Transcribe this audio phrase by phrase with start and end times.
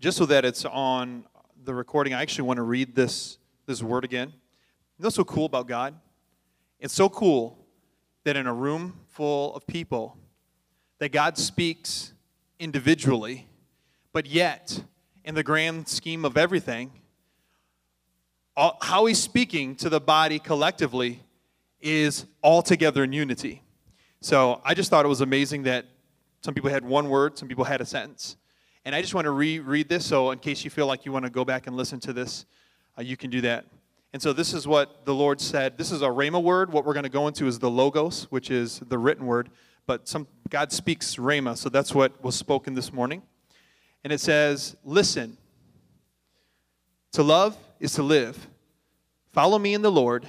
[0.00, 1.24] just so that it's on
[1.64, 4.28] the recording, I actually want to read this, this word again.
[4.28, 5.94] You know what's so cool about God?
[6.78, 7.66] It's so cool
[8.24, 10.16] that in a room full of people,
[10.98, 12.12] that God speaks
[12.60, 13.48] individually,
[14.12, 14.82] but yet,
[15.24, 16.92] in the grand scheme of everything,
[18.56, 21.22] all, how he's speaking to the body collectively
[21.80, 23.62] is all together in unity.
[24.20, 25.86] So I just thought it was amazing that
[26.40, 28.36] some people had one word, some people had a sentence.
[28.88, 31.26] And I just want to reread this, so in case you feel like you want
[31.26, 32.46] to go back and listen to this,
[32.98, 33.66] uh, you can do that.
[34.14, 35.76] And so this is what the Lord said.
[35.76, 36.72] This is a Rhema word.
[36.72, 39.50] What we're going to go into is the Logos, which is the written word.
[39.86, 43.20] But some God speaks Rhema, so that's what was spoken this morning.
[44.04, 45.36] And it says, Listen,
[47.12, 48.48] to love is to live.
[49.32, 50.26] Follow me in the Lord.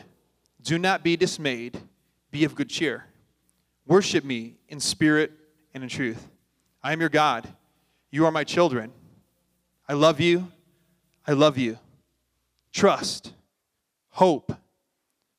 [0.64, 1.80] Do not be dismayed.
[2.30, 3.06] Be of good cheer.
[3.86, 5.32] Worship me in spirit
[5.74, 6.28] and in truth.
[6.84, 7.48] I am your God.
[8.12, 8.92] You are my children.
[9.88, 10.52] I love you.
[11.28, 11.78] I love you.
[12.74, 13.34] Trust.
[14.10, 14.52] Hope.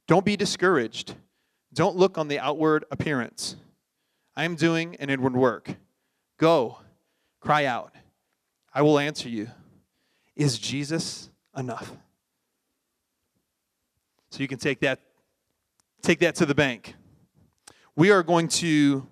[0.07, 1.15] Don't be discouraged.
[1.73, 3.57] Don't look on the outward appearance.
[4.37, 5.75] I am doing an inward work.
[6.39, 6.79] Go.
[7.41, 7.95] Cry out.
[8.73, 9.49] I will answer you.
[10.37, 11.93] Is Jesus enough?
[14.31, 15.01] So you can take that
[16.03, 16.95] take that to the bank.
[17.95, 19.07] We are going to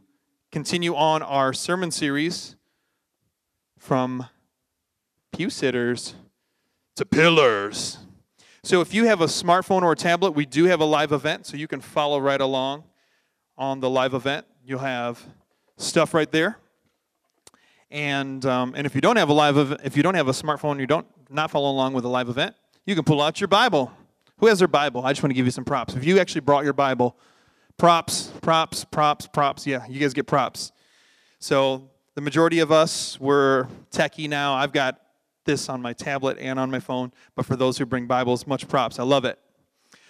[0.51, 2.57] continue on our sermon series
[3.79, 4.27] from
[5.33, 6.15] pew sitters
[6.97, 7.99] to pillars.
[8.63, 11.47] So if you have a smartphone or a tablet, we do have a live event,
[11.47, 12.85] so you can follow right along
[13.57, 14.47] on the live event.
[14.65, 15.25] You'll have
[15.77, 16.59] stuff right there.
[17.91, 20.33] And, um, and if you don't have a live ev- if you don't have a
[20.33, 22.55] smartphone, you don't not follow along with a live event,
[22.85, 23.93] you can pull out your Bible.
[24.39, 25.05] Who has their Bible?
[25.05, 25.95] I just want to give you some props.
[25.95, 27.17] If you actually brought your Bible,
[27.77, 29.67] props, props, props, props.
[29.67, 30.73] Yeah, you guys get props.
[31.39, 31.89] So
[32.19, 34.55] the majority of us were techie now.
[34.55, 35.01] I've got
[35.45, 38.67] this on my tablet and on my phone, but for those who bring Bibles, much
[38.67, 38.99] props.
[38.99, 39.39] I love it.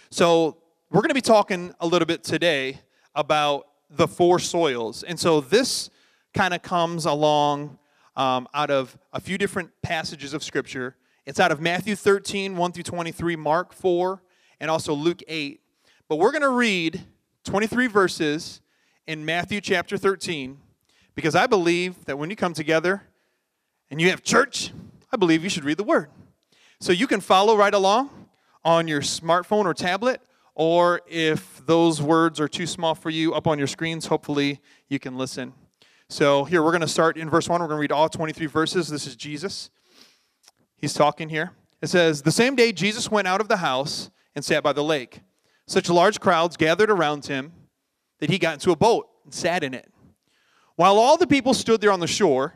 [0.09, 0.57] So
[0.91, 2.81] we're going to be talking a little bit today
[3.15, 5.03] about the four soils.
[5.03, 5.91] And so this
[6.33, 7.79] kind of comes along
[8.17, 10.97] um, out of a few different passages of Scripture.
[11.27, 14.23] It's out of Matthew 13, 1 through 23, Mark 4,
[14.61, 15.61] and also Luke 8.
[16.09, 17.05] But we're going to read
[17.45, 18.63] 23 verses
[19.07, 20.61] in Matthew chapter 13
[21.19, 23.03] because I believe that when you come together
[23.91, 24.73] and you have church,
[25.11, 26.11] I believe you should read the Word.
[26.79, 28.11] So you can follow right along
[28.65, 30.21] on your smartphone or tablet,
[30.55, 35.01] or if those words are too small for you, up on your screens, hopefully you
[35.01, 35.55] can listen.
[36.09, 37.61] So here, we're going to start in verse 1.
[37.61, 38.87] We're going to read all 23 verses.
[38.87, 39.71] This is Jesus.
[40.77, 41.51] He's talking here.
[41.83, 44.85] It says, The same day Jesus went out of the house and sat by the
[44.85, 45.23] lake.
[45.67, 47.55] Such large crowds gathered around him
[48.21, 49.93] that he got into a boat and sat in it.
[50.79, 52.55] While all the people stood there on the shore,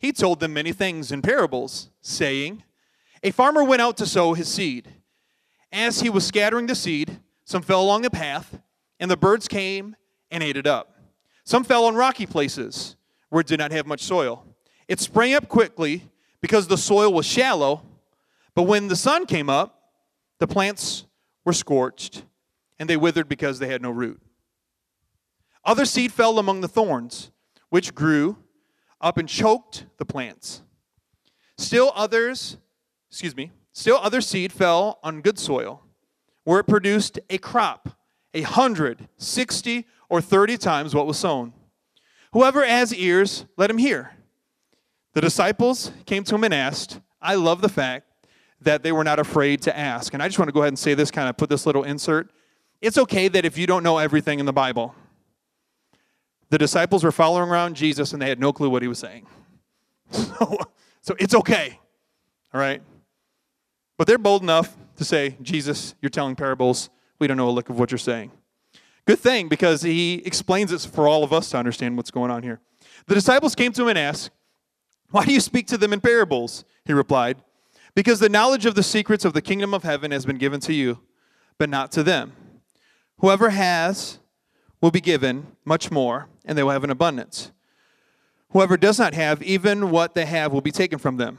[0.00, 2.64] he told them many things in parables, saying,
[3.22, 4.88] A farmer went out to sow his seed.
[5.70, 8.58] As he was scattering the seed, some fell along the path,
[8.98, 9.94] and the birds came
[10.28, 10.98] and ate it up.
[11.44, 12.96] Some fell on rocky places
[13.28, 14.44] where it did not have much soil.
[14.88, 17.82] It sprang up quickly because the soil was shallow,
[18.56, 19.92] but when the sun came up,
[20.40, 21.04] the plants
[21.44, 22.24] were scorched
[22.80, 24.20] and they withered because they had no root.
[25.64, 27.30] Other seed fell among the thorns,
[27.70, 28.38] which grew
[29.00, 30.62] up and choked the plants.
[31.58, 32.58] Still others,
[33.10, 35.82] excuse me, still other seed fell on good soil,
[36.44, 37.90] where it produced a crop,
[38.34, 41.52] a hundred, sixty, or 30 times what was sown.
[42.32, 44.12] Whoever has ears, let him hear.
[45.14, 48.06] The disciples came to him and asked, I love the fact
[48.60, 50.14] that they were not afraid to ask.
[50.14, 51.82] And I just want to go ahead and say this, kind of put this little
[51.82, 52.30] insert.
[52.80, 54.94] It's okay that if you don't know everything in the Bible,
[56.50, 59.26] the disciples were following around Jesus and they had no clue what he was saying.
[60.12, 60.58] So,
[61.00, 61.78] so it's okay.
[62.52, 62.82] All right?
[63.96, 66.90] But they're bold enough to say, Jesus, you're telling parables.
[67.18, 68.32] We don't know a lick of what you're saying.
[69.06, 72.42] Good thing because he explains it for all of us to understand what's going on
[72.42, 72.60] here.
[73.06, 74.30] The disciples came to him and asked,
[75.10, 76.64] Why do you speak to them in parables?
[76.84, 77.36] He replied,
[77.94, 80.72] Because the knowledge of the secrets of the kingdom of heaven has been given to
[80.72, 81.00] you,
[81.56, 82.32] but not to them.
[83.20, 84.18] Whoever has
[84.80, 87.52] will be given much more, and they will have an abundance.
[88.50, 91.38] Whoever does not have, even what they have will be taken from them.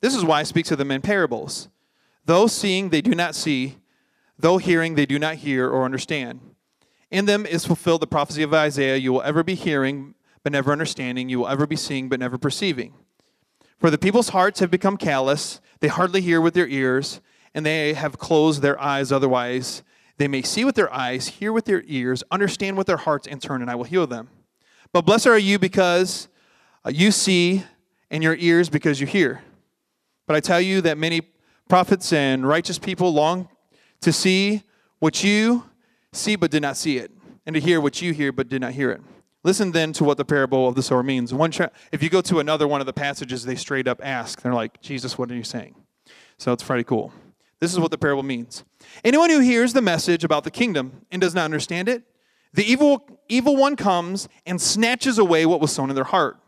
[0.00, 1.68] This is why I speak to them in parables.
[2.24, 3.78] Though seeing, they do not see,
[4.38, 6.40] though hearing, they do not hear or understand.
[7.10, 10.72] In them is fulfilled the prophecy of Isaiah you will ever be hearing, but never
[10.72, 11.28] understanding.
[11.28, 12.94] You will ever be seeing, but never perceiving.
[13.78, 17.20] For the people's hearts have become callous, they hardly hear with their ears,
[17.54, 19.82] and they have closed their eyes otherwise.
[20.22, 23.42] They may see with their eyes, hear with their ears, understand with their hearts, and
[23.42, 24.28] turn, and I will heal them.
[24.92, 26.28] But blessed are you because
[26.86, 27.64] uh, you see,
[28.08, 29.42] and your ears because you hear.
[30.28, 31.22] But I tell you that many
[31.68, 33.48] prophets and righteous people long
[34.02, 34.62] to see
[35.00, 35.64] what you
[36.12, 37.10] see but did not see it,
[37.44, 39.00] and to hear what you hear but did not hear it.
[39.42, 41.34] Listen then to what the parable of the sower means.
[41.34, 41.50] One,
[41.90, 44.40] if you go to another one of the passages, they straight up ask.
[44.40, 45.74] They're like, Jesus, what are you saying?
[46.38, 47.12] So it's pretty cool.
[47.62, 48.64] This is what the parable means.
[49.04, 52.02] Anyone who hears the message about the kingdom and does not understand it,
[52.52, 56.38] the evil, evil one comes and snatches away what was sown in their heart.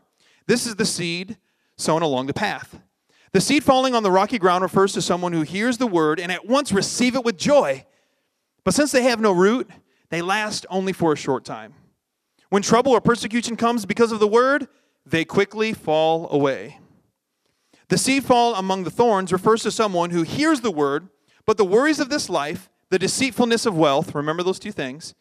[0.45, 1.37] This is the seed
[1.77, 2.81] sown along the path.
[3.31, 6.33] The seed falling on the rocky ground refers to someone who hears the word and
[6.33, 7.85] at once receive it with joy.
[8.65, 9.69] But since they have no root,
[10.09, 11.75] they last only for a short time.
[12.49, 14.67] When trouble or persecution comes because of the word,
[15.05, 16.79] they quickly fall away.
[17.87, 21.07] The seed fall among the thorns refers to someone who hears the word,
[21.45, 25.13] but the worries of this life, the deceitfulness of wealth, remember those two things,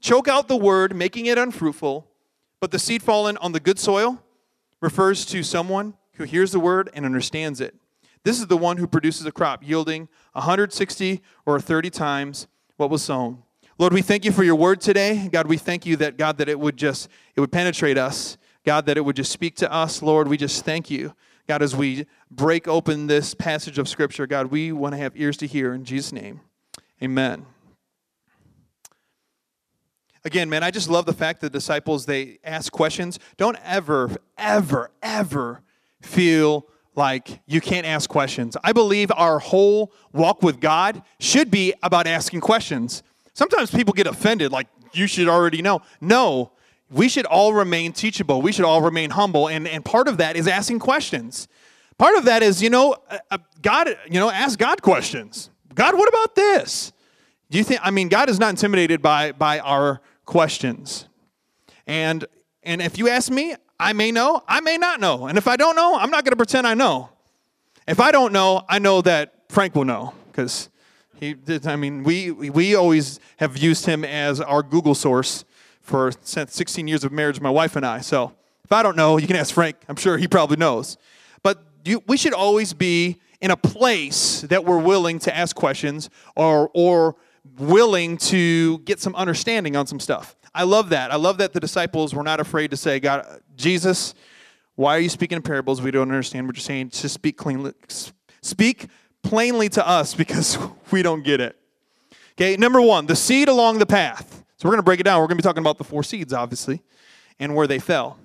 [0.00, 2.06] choke out the word, making it unfruitful.
[2.60, 4.22] But the seed fallen on the good soil
[4.80, 7.74] refers to someone who hears the word and understands it.
[8.24, 12.46] This is the one who produces a crop yielding 160 or 30 times
[12.76, 13.42] what was sown.
[13.78, 15.28] Lord, we thank you for your word today.
[15.30, 18.36] God, we thank you that God that it would just it would penetrate us.
[18.64, 20.02] God, that it would just speak to us.
[20.02, 21.14] Lord, we just thank you.
[21.48, 25.38] God, as we break open this passage of scripture, God, we want to have ears
[25.38, 26.40] to hear in Jesus name.
[27.02, 27.46] Amen.
[30.24, 33.18] Again, man, I just love the fact that the disciples they ask questions.
[33.38, 35.62] Don't ever ever ever
[36.02, 38.54] feel like you can't ask questions.
[38.62, 43.02] I believe our whole walk with God should be about asking questions.
[43.32, 45.80] Sometimes people get offended, like, you should already know.
[46.00, 46.52] No,
[46.90, 48.40] we should all remain teachable.
[48.40, 49.48] We should all remain humble.
[49.48, 51.48] And, and part of that is asking questions.
[51.98, 55.50] Part of that is, you know, uh, uh, God, you know, ask God questions.
[55.74, 56.92] God, what about this?
[57.50, 61.06] Do you think, I mean, God is not intimidated by, by our questions.
[61.86, 62.24] And,
[62.62, 65.26] and if you ask me, I may know, I may not know.
[65.26, 67.10] And if I don't know, I'm not going to pretend I know.
[67.86, 70.68] If I don't know, I know that Frank will know because
[71.18, 75.44] he I mean, we, we always have used him as our Google source
[75.88, 78.00] for 16 years of marriage, my wife and I.
[78.00, 78.32] So
[78.62, 79.76] if I don't know, you can ask Frank.
[79.88, 80.98] I'm sure he probably knows.
[81.42, 86.10] But you, we should always be in a place that we're willing to ask questions
[86.36, 87.16] or, or
[87.58, 90.36] willing to get some understanding on some stuff.
[90.54, 91.10] I love that.
[91.10, 94.14] I love that the disciples were not afraid to say, God, Jesus,
[94.74, 95.80] why are you speaking in parables?
[95.80, 96.90] We don't understand what you're saying.
[96.90, 97.72] Just speak cleanly.
[98.42, 98.88] Speak
[99.22, 100.58] plainly to us because
[100.90, 101.56] we don't get it.
[102.32, 104.44] Okay, number one, the seed along the path.
[104.58, 105.20] So we're going to break it down.
[105.20, 106.82] We're going to be talking about the four seeds, obviously,
[107.38, 108.18] and where they fell.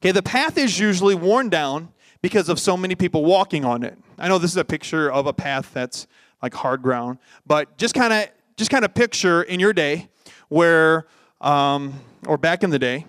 [0.00, 1.92] Okay, the path is usually worn down
[2.22, 3.98] because of so many people walking on it.
[4.18, 6.06] I know this is a picture of a path that's
[6.42, 10.08] like hard ground, but just kind of just kind of picture in your day
[10.48, 11.06] where,
[11.42, 13.04] um, or back in the day,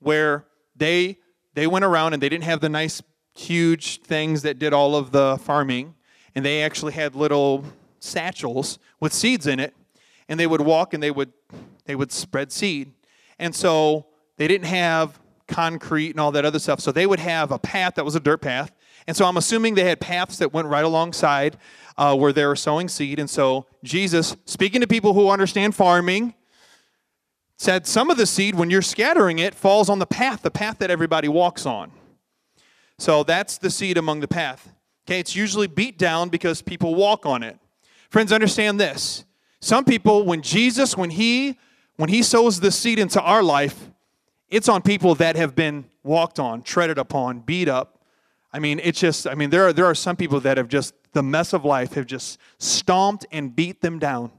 [0.00, 0.44] where
[0.76, 1.16] they
[1.54, 3.00] they went around and they didn't have the nice
[3.34, 5.94] huge things that did all of the farming
[6.34, 7.64] and they actually had little
[8.00, 9.74] satchels with seeds in it,
[10.28, 11.32] and they would walk and they would
[11.84, 12.92] they would spread seed.
[13.38, 14.06] And so
[14.36, 15.18] they didn't have
[15.48, 16.80] concrete and all that other stuff.
[16.80, 18.72] So they would have a path that was a dirt path.
[19.06, 21.58] And so I'm assuming they had paths that went right alongside
[21.98, 23.18] uh, where they were sowing seed.
[23.18, 26.34] And so Jesus, speaking to people who understand farming,
[27.58, 30.78] said some of the seed, when you're scattering it, falls on the path, the path
[30.78, 31.92] that everybody walks on.
[32.98, 34.72] So that's the seed among the path.
[35.06, 37.58] Okay, it's usually beat down because people walk on it.
[38.10, 39.24] Friends, understand this.
[39.60, 41.58] Some people, when Jesus, when he
[42.02, 43.88] when he sows the seed into our life,
[44.48, 48.04] it's on people that have been walked on, treaded upon, beat up.
[48.52, 50.94] I mean, it's just, I mean, there are there are some people that have just
[51.12, 54.32] the mess of life have just stomped and beat them down,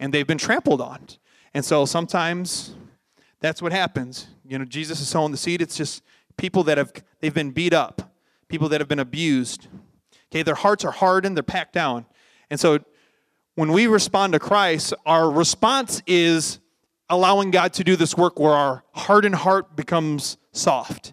[0.00, 1.06] and they've been trampled on.
[1.54, 2.74] And so sometimes
[3.38, 4.26] that's what happens.
[4.44, 5.62] You know, Jesus is sowing the seed.
[5.62, 6.02] It's just
[6.36, 8.12] people that have they've been beat up,
[8.48, 9.68] people that have been abused,
[10.32, 12.06] Okay, their hearts are hardened, they're packed down.
[12.50, 12.80] And so
[13.54, 16.58] when we respond to Christ, our response is
[17.08, 21.12] allowing God to do this work where our hardened heart becomes soft.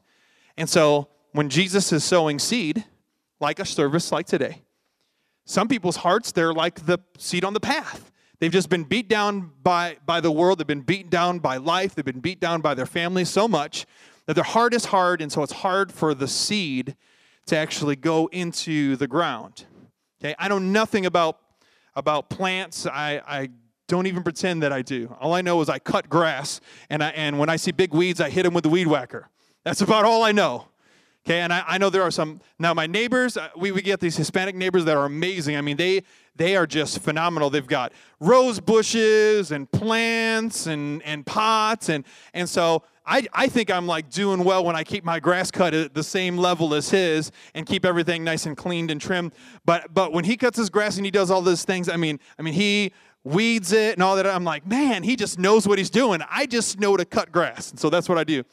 [0.58, 2.86] And so when Jesus is sowing seed,
[3.40, 4.62] like a service like today,
[5.46, 8.12] some people's hearts, they're like the seed on the path.
[8.40, 10.60] They've just been beat down by, by the world.
[10.60, 11.94] They've been beaten down by life.
[11.94, 13.86] They've been beat down by their families so much
[14.26, 15.22] that their heart is hard.
[15.22, 16.96] And so it's hard for the seed
[17.48, 19.66] to actually go into the ground.
[20.24, 21.38] Okay, I know nothing about
[21.96, 22.86] about plants.
[22.86, 23.50] I, I
[23.92, 25.14] don't even pretend that I do.
[25.20, 28.22] All I know is I cut grass, and I and when I see big weeds,
[28.22, 29.28] I hit them with the weed whacker.
[29.66, 30.70] That's about all I know.
[31.26, 32.74] Okay, and I, I know there are some now.
[32.74, 35.58] My neighbors, uh, we, we get these Hispanic neighbors that are amazing.
[35.58, 36.04] I mean, they
[36.38, 37.50] they are just phenomenal.
[37.50, 43.70] They've got rose bushes and plants and and pots, and and so I, I think
[43.70, 46.90] I'm like doing well when I keep my grass cut at the same level as
[46.90, 49.34] his and keep everything nice and cleaned and trimmed.
[49.66, 52.20] But but when he cuts his grass and he does all those things, I mean,
[52.40, 54.26] I mean he weeds it and all that.
[54.26, 56.22] I'm like, man, he just knows what he's doing.
[56.30, 57.72] I just know to cut grass.
[57.72, 58.44] And so that's what I do.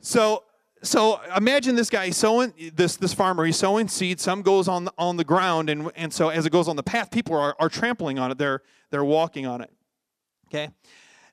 [0.00, 0.44] So
[0.82, 4.92] so imagine this guy sowing this this farmer he's sowing seed some goes on the,
[4.96, 7.68] on the ground and and so as it goes on the path people are, are
[7.68, 8.38] trampling on it.
[8.38, 9.72] They're they're walking on it.
[10.48, 10.70] Okay?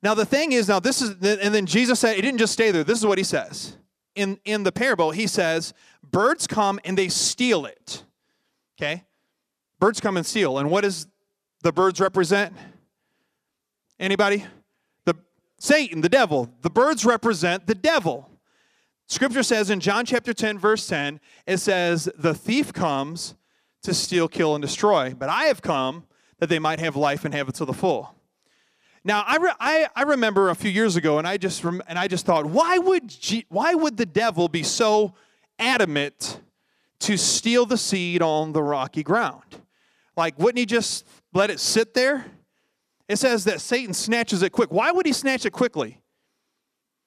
[0.02, 2.72] Now the thing is now this is and then jesus said he didn't just stay
[2.72, 2.84] there.
[2.84, 3.78] This is what he says.
[4.16, 5.74] In in the parable he says
[6.04, 8.04] birds come and they steal it.
[8.80, 9.04] Okay?
[9.80, 10.58] Birds come and steal.
[10.58, 11.08] And what does
[11.66, 12.54] the birds represent
[14.00, 14.46] anybody
[15.06, 15.16] the
[15.58, 18.30] satan the devil the birds represent the devil
[19.08, 23.36] Scripture says in John chapter 10, verse 10, it says, The thief comes
[23.84, 26.06] to steal, kill, and destroy, but I have come
[26.40, 28.16] that they might have life and have it to the full.
[29.04, 32.00] Now, I, re- I, I remember a few years ago, and I just, rem- and
[32.00, 35.14] I just thought, why would, G- why would the devil be so
[35.60, 36.42] adamant
[37.02, 39.44] to steal the seed on the rocky ground?
[40.18, 41.06] Like, wouldn't he just
[41.36, 42.26] let it sit there?
[43.08, 44.72] It says that Satan snatches it quick.
[44.72, 46.02] Why would he snatch it quickly?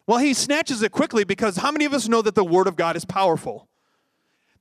[0.07, 2.77] Well, he snatches it quickly because how many of us know that the Word of
[2.77, 3.69] God is powerful?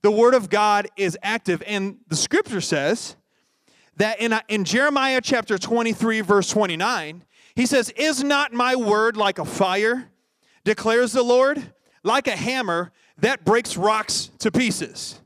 [0.02, 1.62] The Word of God is active.
[1.66, 3.16] And the scripture says
[3.96, 9.16] that in, uh, in Jeremiah chapter 23, verse 29, he says, Is not my word
[9.16, 10.08] like a fire,
[10.64, 11.72] declares the Lord,
[12.02, 15.20] like a hammer that breaks rocks to pieces?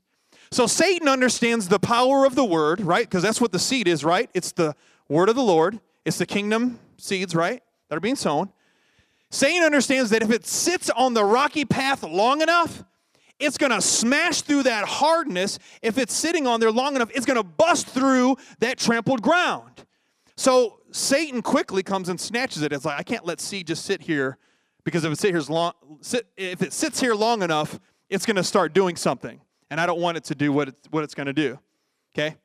[0.52, 3.04] So Satan understands the power of the word, right?
[3.04, 4.28] Because that's what the seed is, right?
[4.34, 4.74] It's the
[5.08, 7.62] word of the Lord, it's the kingdom seeds, right?
[7.88, 8.50] That are being sown.
[9.30, 12.84] Satan understands that if it sits on the rocky path long enough,
[13.38, 15.58] it's going to smash through that hardness.
[15.80, 19.86] If it's sitting on there long enough, it's going to bust through that trampled ground.
[20.36, 22.72] So Satan quickly comes and snatches it.
[22.72, 24.36] It's like I can't let seed just sit here
[24.84, 27.80] because if it sit here long, sit, if it sits here long enough,
[28.10, 29.40] it's going to start doing something,
[29.72, 31.58] and I don't want it to do what it's, what it's going to do.
[32.14, 32.36] Okay.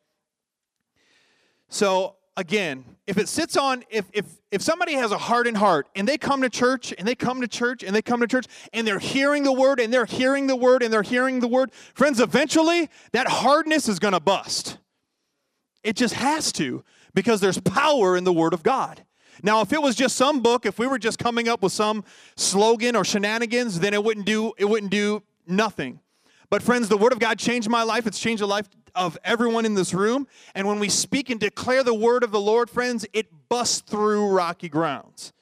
[1.67, 6.07] So again, if it sits on, if, if, if somebody has a hardened heart and
[6.07, 8.87] they come to church and they come to church and they come to church and
[8.87, 12.21] they're hearing the word and they're hearing the word and they're hearing the word, friends,
[12.21, 14.77] eventually that hardness is going to bust.
[15.83, 19.03] It just has to because there's power in the word of God.
[19.43, 22.05] Now, if it was just some book, if we were just coming up with some
[22.37, 25.99] slogan or shenanigans, then it wouldn't do it wouldn't do nothing.
[26.49, 28.07] But friends, the word of God changed my life.
[28.07, 30.27] It's changed the life of everyone in this room.
[30.55, 34.29] And when we speak and declare the word of the Lord, friends, it busts through
[34.29, 35.33] rocky grounds.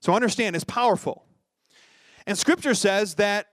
[0.00, 1.24] So understand, it's powerful.
[2.26, 3.48] And scripture says that,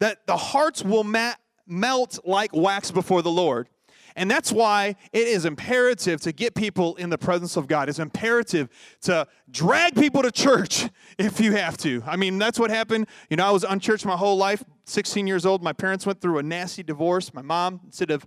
[0.00, 1.34] that the hearts will ma-
[1.66, 3.68] melt like wax before the Lord.
[4.14, 7.88] And that's why it is imperative to get people in the presence of God.
[7.88, 8.68] It's imperative
[9.02, 12.02] to drag people to church if you have to.
[12.06, 13.06] I mean, that's what happened.
[13.30, 15.62] You know, I was unchurched my whole life, 16 years old.
[15.62, 17.32] My parents went through a nasty divorce.
[17.32, 18.26] My mom, instead of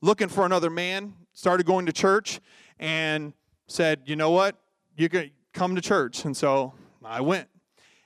[0.00, 2.40] looking for another man, started going to church
[2.78, 3.32] and
[3.66, 4.56] said, you know what?
[4.96, 6.24] You can come to church.
[6.24, 7.48] And so I went.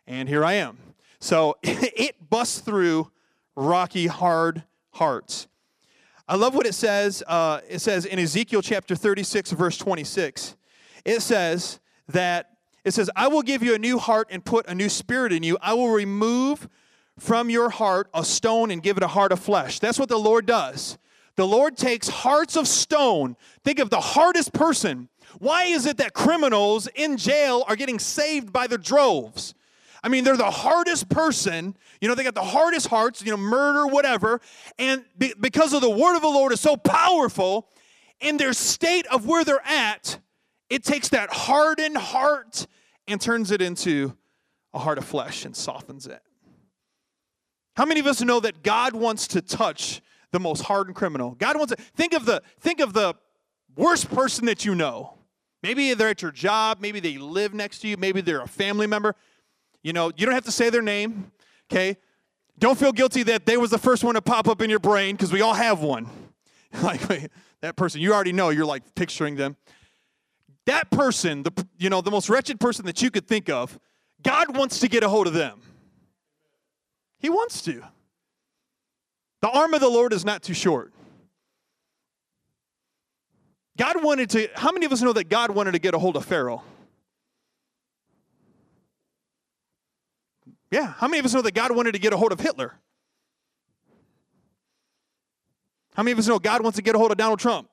[0.06, 0.78] And here I am.
[1.20, 3.10] So it busts through
[3.56, 5.48] rocky, hard hearts.
[6.28, 7.22] I love what it says.
[7.26, 10.56] Uh, it says in Ezekiel chapter 36, verse 26.
[11.04, 12.50] It says that,
[12.84, 15.42] it says, I will give you a new heart and put a new spirit in
[15.42, 15.56] you.
[15.60, 16.68] I will remove
[17.18, 19.78] from your heart a stone and give it a heart of flesh.
[19.78, 20.98] That's what the Lord does.
[21.36, 23.36] The Lord takes hearts of stone.
[23.64, 25.08] Think of the hardest person.
[25.38, 29.54] Why is it that criminals in jail are getting saved by the droves?
[30.02, 31.76] I mean, they're the hardest person.
[32.00, 34.40] You know, they got the hardest hearts, you know, murder, whatever.
[34.78, 37.68] And be, because of the word of the Lord is so powerful,
[38.20, 40.18] in their state of where they're at,
[40.70, 42.66] it takes that hardened heart
[43.08, 44.16] and turns it into
[44.72, 46.22] a heart of flesh and softens it.
[47.76, 50.00] How many of us know that God wants to touch
[50.36, 51.30] the most hardened criminal.
[51.38, 53.14] God wants to think of the think of the
[53.74, 55.14] worst person that you know.
[55.62, 58.86] Maybe they're at your job, maybe they live next to you, maybe they're a family
[58.86, 59.14] member.
[59.82, 61.32] You know, you don't have to say their name,
[61.70, 61.96] okay?
[62.58, 65.16] Don't feel guilty that they was the first one to pop up in your brain
[65.16, 66.08] because we all have one.
[66.82, 67.30] like wait,
[67.62, 69.56] that person, you already know, you're like picturing them.
[70.66, 73.78] That person, the you know, the most wretched person that you could think of,
[74.22, 75.60] God wants to get a hold of them.
[77.18, 77.82] He wants to.
[79.42, 80.92] The arm of the Lord is not too short.
[83.76, 86.16] God wanted to, how many of us know that God wanted to get a hold
[86.16, 86.62] of Pharaoh?
[90.70, 92.74] Yeah, how many of us know that God wanted to get a hold of Hitler?
[95.94, 97.68] How many of us know God wants to get a hold of Donald Trump?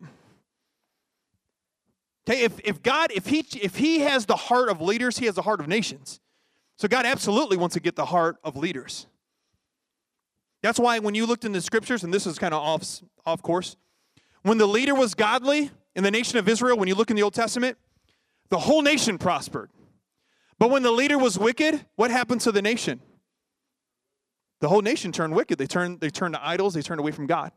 [2.28, 5.36] Okay, if, if God, if he if he has the heart of leaders, he has
[5.36, 6.22] the heart of nations.
[6.78, 9.08] So God absolutely wants to get the heart of leaders.
[10.64, 13.44] That's why when you looked in the scriptures, and this is kind of off, off
[13.44, 13.76] course,
[14.42, 17.22] when the leader was godly in the nation of Israel, when you look in the
[17.22, 17.78] Old Testament,
[18.50, 19.70] the whole nation prospered.
[20.58, 23.02] But when the leader was wicked, what happened to the nation?
[24.62, 25.58] The whole nation turned wicked.
[25.58, 27.52] They turned, they turned to idols, they turned away from God.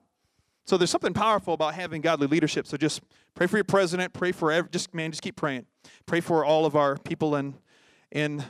[0.64, 2.66] So there's something powerful about having godly leadership.
[2.66, 3.00] So just
[3.36, 5.66] pray for your president, pray for every, just man, just keep praying.
[6.06, 7.54] Pray for all of our people in
[8.10, 8.44] in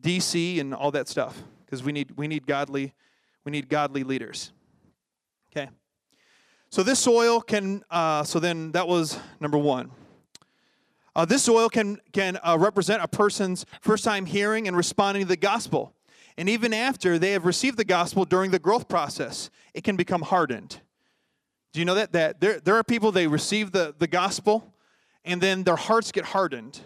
[0.00, 2.94] DC and all that stuff because we need we need godly
[3.44, 4.52] we need godly leaders.
[5.50, 5.70] Okay.
[6.70, 9.90] So this soil can uh, so then that was number one.
[11.16, 15.28] Uh, this soil can can uh, represent a person's first time hearing and responding to
[15.28, 15.94] the gospel,
[16.36, 20.22] and even after they have received the gospel during the growth process, it can become
[20.22, 20.80] hardened.
[21.72, 22.12] Do you know that?
[22.12, 24.74] That there, there are people, they receive the, the gospel
[25.24, 26.80] and then their hearts get hardened.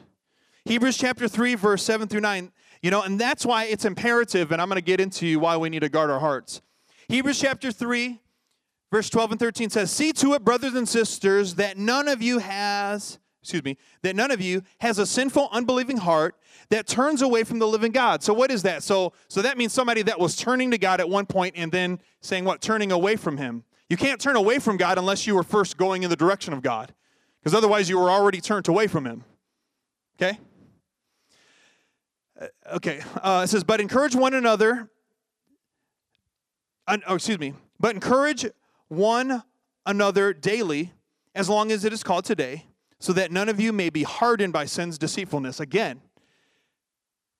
[0.64, 2.52] Hebrews chapter 3, verse 7 through 9,
[2.84, 5.70] you know, and that's why it's imperative, and I'm going to get into why we
[5.70, 6.60] need to guard our hearts.
[7.08, 8.20] Hebrews chapter 3,
[8.92, 12.40] verse 12 and 13 says, See to it, brothers and sisters, that none of you
[12.40, 16.36] has, excuse me, that none of you has a sinful, unbelieving heart
[16.68, 18.22] that turns away from the living God.
[18.22, 18.82] So what is that?
[18.82, 22.00] So so that means somebody that was turning to God at one point and then
[22.20, 22.60] saying what?
[22.60, 23.64] Turning away from him.
[23.88, 26.60] You can't turn away from God unless you were first going in the direction of
[26.60, 26.92] God,
[27.40, 29.24] because otherwise you were already turned away from Him.
[30.20, 30.38] Okay?
[32.44, 33.00] Uh, okay.
[33.16, 34.90] Uh, it says, but encourage one another.
[36.86, 37.54] Uh, oh, excuse me.
[37.80, 38.46] But encourage
[38.88, 39.42] one
[39.86, 40.92] another daily,
[41.34, 42.66] as long as it is called today,
[43.00, 45.60] so that none of you may be hardened by sin's deceitfulness.
[45.60, 46.00] Again,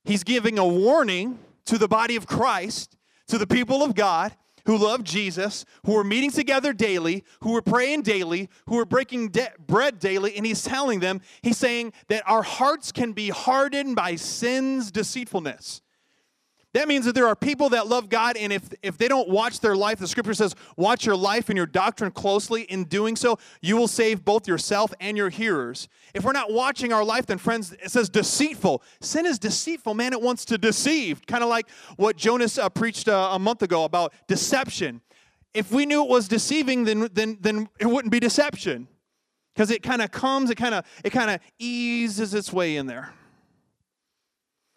[0.05, 2.97] he's giving a warning to the body of Christ,
[3.29, 4.35] to the people of God,
[4.67, 9.29] who love Jesus, who are meeting together daily, who are praying daily, who are breaking
[9.29, 13.97] de- bread daily, and he's telling them, he's saying that our hearts can be hardened
[13.97, 15.83] by sin's deceitfulness.
[16.75, 19.61] That means that there are people that love God, and if, if they don't watch
[19.61, 22.63] their life, the scripture says, watch your life and your doctrine closely.
[22.63, 25.89] In doing so, you will save both yourself and your hearers.
[26.15, 28.83] If we're not watching our life, then, friends, it says deceitful.
[29.01, 30.13] Sin is deceitful, man.
[30.13, 31.25] It wants to deceive.
[31.27, 35.01] Kind of like what Jonas uh, preached uh, a month ago about deception.
[35.55, 38.89] If we knew it was deceiving, then, then, then it wouldn't be deception.
[39.55, 42.87] Because it kind of comes, it kind of it kind of eases its way in
[42.87, 43.13] there.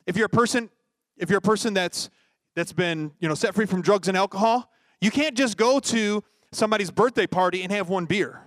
[0.05, 0.69] If you're a person
[1.17, 2.09] if you're a person that's
[2.55, 6.23] that's been you know set free from drugs and alcohol, you can't just go to
[6.51, 8.41] somebody's birthday party and have one beer.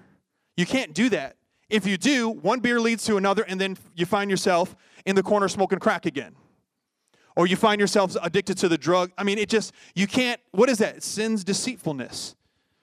[0.56, 1.36] You can't do that.
[1.68, 4.74] If you do, one beer leads to another, and then you find yourself
[5.06, 6.34] in the corner smoking crack again.
[7.36, 9.12] Or you find yourself addicted to the drug.
[9.16, 11.04] I mean, it just, you can't, what is that?
[11.04, 12.34] Sin's deceitfulness.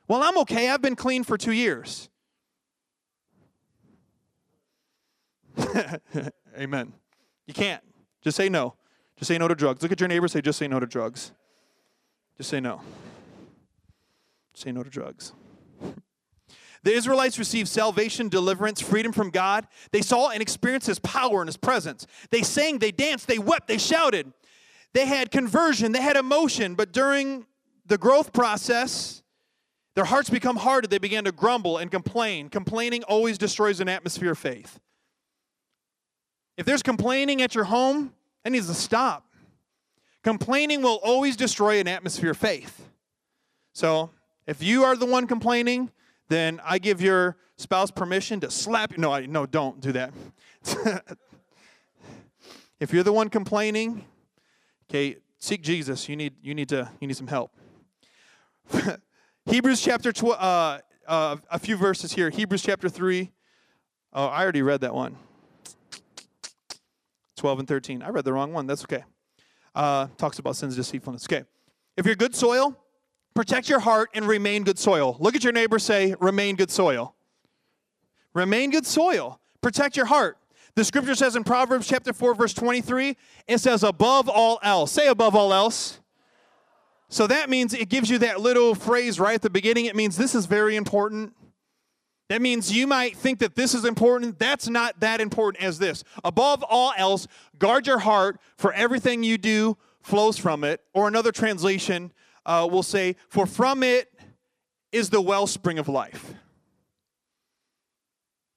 [0.07, 0.69] Well, I'm okay.
[0.69, 2.09] I've been clean for two years.
[6.57, 6.93] Amen.
[7.45, 7.83] You can't.
[8.21, 8.75] Just say no.
[9.17, 9.81] Just say no to drugs.
[9.81, 11.31] Look at your neighbor, say, just say no to drugs.
[12.37, 12.81] Just say no.
[14.53, 15.33] Say no to drugs.
[16.83, 19.67] The Israelites received salvation, deliverance, freedom from God.
[19.91, 22.07] They saw and experienced His power and His presence.
[22.29, 24.31] They sang, they danced, they wept, they shouted.
[24.93, 27.45] They had conversion, they had emotion, but during
[27.87, 29.21] the growth process,
[29.95, 30.91] their hearts become hardened.
[30.91, 32.49] They began to grumble and complain.
[32.49, 34.79] Complaining always destroys an atmosphere of faith.
[36.55, 39.25] If there's complaining at your home, that needs to stop.
[40.23, 42.89] Complaining will always destroy an atmosphere of faith.
[43.73, 44.11] So,
[44.45, 45.91] if you are the one complaining,
[46.29, 48.97] then I give your spouse permission to slap you.
[48.97, 50.13] No, I, no, don't do that.
[52.79, 54.05] if you're the one complaining,
[54.89, 56.07] okay, seek Jesus.
[56.09, 57.51] You need, you need to, you need some help.
[59.45, 62.29] Hebrews chapter 12, uh, uh, a few verses here.
[62.29, 63.31] Hebrews chapter 3.
[64.13, 65.17] Oh, I already read that one.
[67.37, 68.01] 12 and 13.
[68.01, 68.67] I read the wrong one.
[68.67, 69.03] That's okay.
[69.73, 71.25] Uh, talks about sin's deceitfulness.
[71.25, 71.43] Okay.
[71.95, 72.75] If you're good soil,
[73.33, 75.15] protect your heart and remain good soil.
[75.19, 77.15] Look at your neighbor, say, remain good soil.
[78.33, 79.39] Remain good soil.
[79.61, 80.37] Protect your heart.
[80.75, 84.91] The scripture says in Proverbs chapter 4, verse 23, it says, above all else.
[84.91, 85.99] Say above all else.
[87.09, 89.85] So that means it gives you that little phrase right at the beginning.
[89.85, 91.33] It means this is very important.
[92.29, 94.37] That means you might think that this is important.
[94.37, 96.03] That's not that important as this.
[96.23, 100.81] Above all else, guard your heart, for everything you do flows from it.
[100.93, 102.11] Or another translation
[102.45, 104.11] uh, will say, For from it
[104.91, 106.33] is the wellspring of life.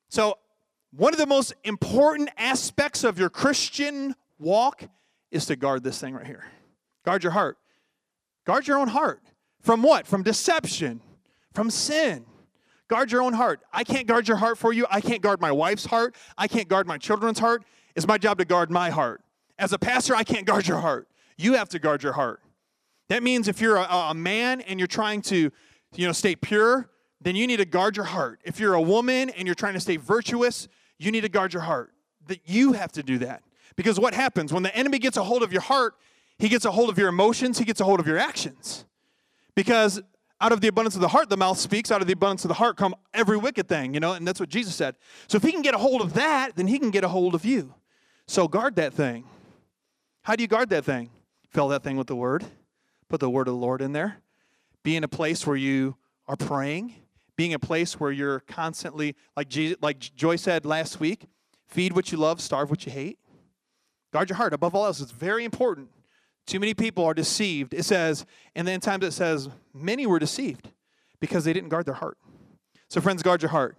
[0.08, 0.38] So,
[0.92, 4.82] one of the most important aspects of your Christian walk
[5.30, 6.44] is to guard this thing right here.
[7.04, 7.58] Guard your heart.
[8.44, 9.22] Guard your own heart.
[9.60, 10.08] From what?
[10.08, 11.00] From deception,
[11.54, 12.26] from sin
[12.90, 13.60] Guard your own heart.
[13.72, 14.84] I can't guard your heart for you.
[14.90, 16.16] I can't guard my wife's heart.
[16.36, 17.62] I can't guard my children's heart.
[17.94, 19.22] It's my job to guard my heart.
[19.60, 21.06] As a pastor, I can't guard your heart.
[21.38, 22.42] You have to guard your heart.
[23.08, 25.52] That means if you're a, a man and you're trying to,
[25.94, 28.40] you know, stay pure, then you need to guard your heart.
[28.44, 30.66] If you're a woman and you're trying to stay virtuous,
[30.98, 31.92] you need to guard your heart.
[32.26, 33.44] That you have to do that.
[33.76, 35.94] Because what happens when the enemy gets a hold of your heart,
[36.40, 38.84] he gets a hold of your emotions, he gets a hold of your actions.
[39.54, 40.02] Because
[40.40, 41.90] out of the abundance of the heart, the mouth speaks.
[41.90, 44.40] Out of the abundance of the heart come every wicked thing, you know, and that's
[44.40, 44.96] what Jesus said.
[45.26, 47.34] So if he can get a hold of that, then he can get a hold
[47.34, 47.74] of you.
[48.26, 49.24] So guard that thing.
[50.22, 51.10] How do you guard that thing?
[51.50, 52.44] Fill that thing with the word.
[53.08, 54.18] Put the word of the Lord in there.
[54.82, 56.94] Be in a place where you are praying.
[57.36, 61.24] Being a place where you're constantly, like, Jesus, like Joy said last week,
[61.66, 63.18] feed what you love, starve what you hate.
[64.12, 64.52] Guard your heart.
[64.52, 65.88] Above all else, it's very important
[66.50, 67.72] too many people are deceived.
[67.72, 70.68] It says, and then times it says, many were deceived
[71.20, 72.18] because they didn't guard their heart.
[72.88, 73.76] So, friends, guard your heart.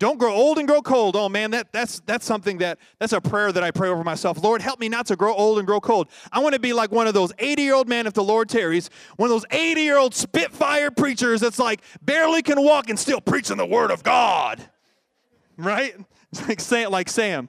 [0.00, 1.16] Don't grow old and grow cold.
[1.16, 4.40] Oh man, that, that's that's something that that's a prayer that I pray over myself.
[4.40, 6.08] Lord, help me not to grow old and grow cold.
[6.30, 9.28] I want to be like one of those 80-year-old men if the Lord tarries, one
[9.28, 13.90] of those 80-year-old spitfire preachers that's like barely can walk and still preaching the word
[13.90, 14.62] of God.
[15.56, 15.94] Right?
[16.46, 17.48] Like say it like Sam.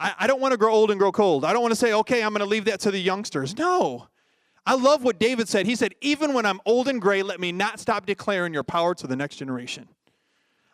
[0.00, 1.44] I, I don't want to grow old and grow cold.
[1.44, 3.56] I don't want to say, okay, I'm going to leave that to the youngsters.
[3.56, 4.08] No.
[4.64, 5.66] I love what David said.
[5.66, 8.94] He said, even when I'm old and gray, let me not stop declaring your power
[8.96, 9.88] to the next generation.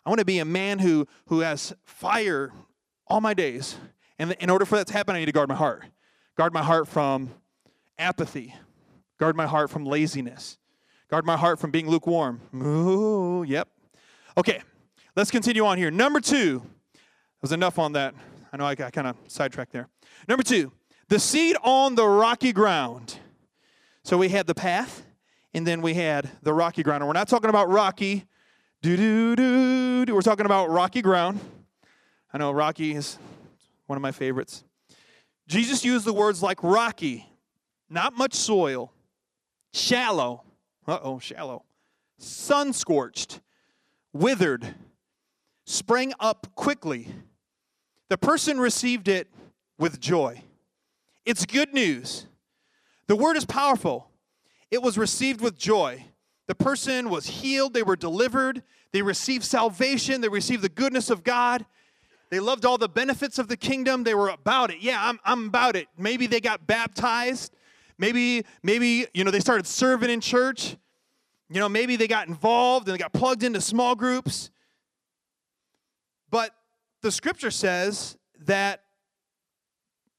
[0.04, 2.52] I want to be a man who, who has fire
[3.06, 3.76] all my days.
[4.18, 5.84] And in order for that to happen, I need to guard my heart.
[6.36, 7.30] Guard my heart from
[7.98, 8.54] apathy.
[9.18, 10.58] Guard my heart from laziness.
[11.08, 12.40] Guard my heart from being lukewarm.
[12.54, 13.68] Ooh, yep.
[14.36, 14.60] Okay,
[15.14, 15.90] let's continue on here.
[15.90, 16.62] Number two.
[16.92, 17.00] That
[17.42, 18.14] was enough on that.
[18.54, 19.88] I know I got kind of sidetracked there.
[20.28, 20.70] Number two,
[21.08, 23.18] the seed on the rocky ground.
[24.04, 25.04] So we had the path,
[25.52, 27.02] and then we had the rocky ground.
[27.02, 28.26] And we're not talking about rocky,
[28.80, 30.14] do do do do.
[30.14, 31.40] We're talking about rocky ground.
[32.32, 33.18] I know rocky is
[33.86, 34.62] one of my favorites.
[35.48, 37.28] Jesus used the words like rocky,
[37.90, 38.92] not much soil,
[39.72, 40.44] shallow.
[40.86, 41.64] Uh oh, shallow.
[42.18, 43.40] Sun scorched,
[44.12, 44.76] withered,
[45.64, 47.08] sprang up quickly
[48.14, 49.26] the person received it
[49.76, 50.40] with joy.
[51.26, 52.26] It's good news.
[53.08, 54.08] The word is powerful.
[54.70, 56.04] It was received with joy.
[56.46, 61.24] The person was healed, they were delivered, they received salvation, they received the goodness of
[61.24, 61.66] God.
[62.30, 64.04] They loved all the benefits of the kingdom.
[64.04, 64.76] They were about it.
[64.80, 65.88] Yeah, I'm, I'm about it.
[65.98, 67.52] Maybe they got baptized.
[67.98, 70.76] Maybe, maybe, you know, they started serving in church.
[71.50, 74.52] You know, maybe they got involved and they got plugged into small groups.
[77.04, 78.80] The scripture says that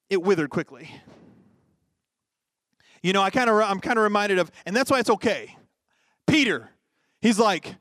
[0.08, 0.91] it withered quickly.
[3.02, 5.58] You know, I kind of I'm kind of reminded of, and that's why it's okay.
[6.28, 6.69] Peter,
[7.21, 7.74] he's like,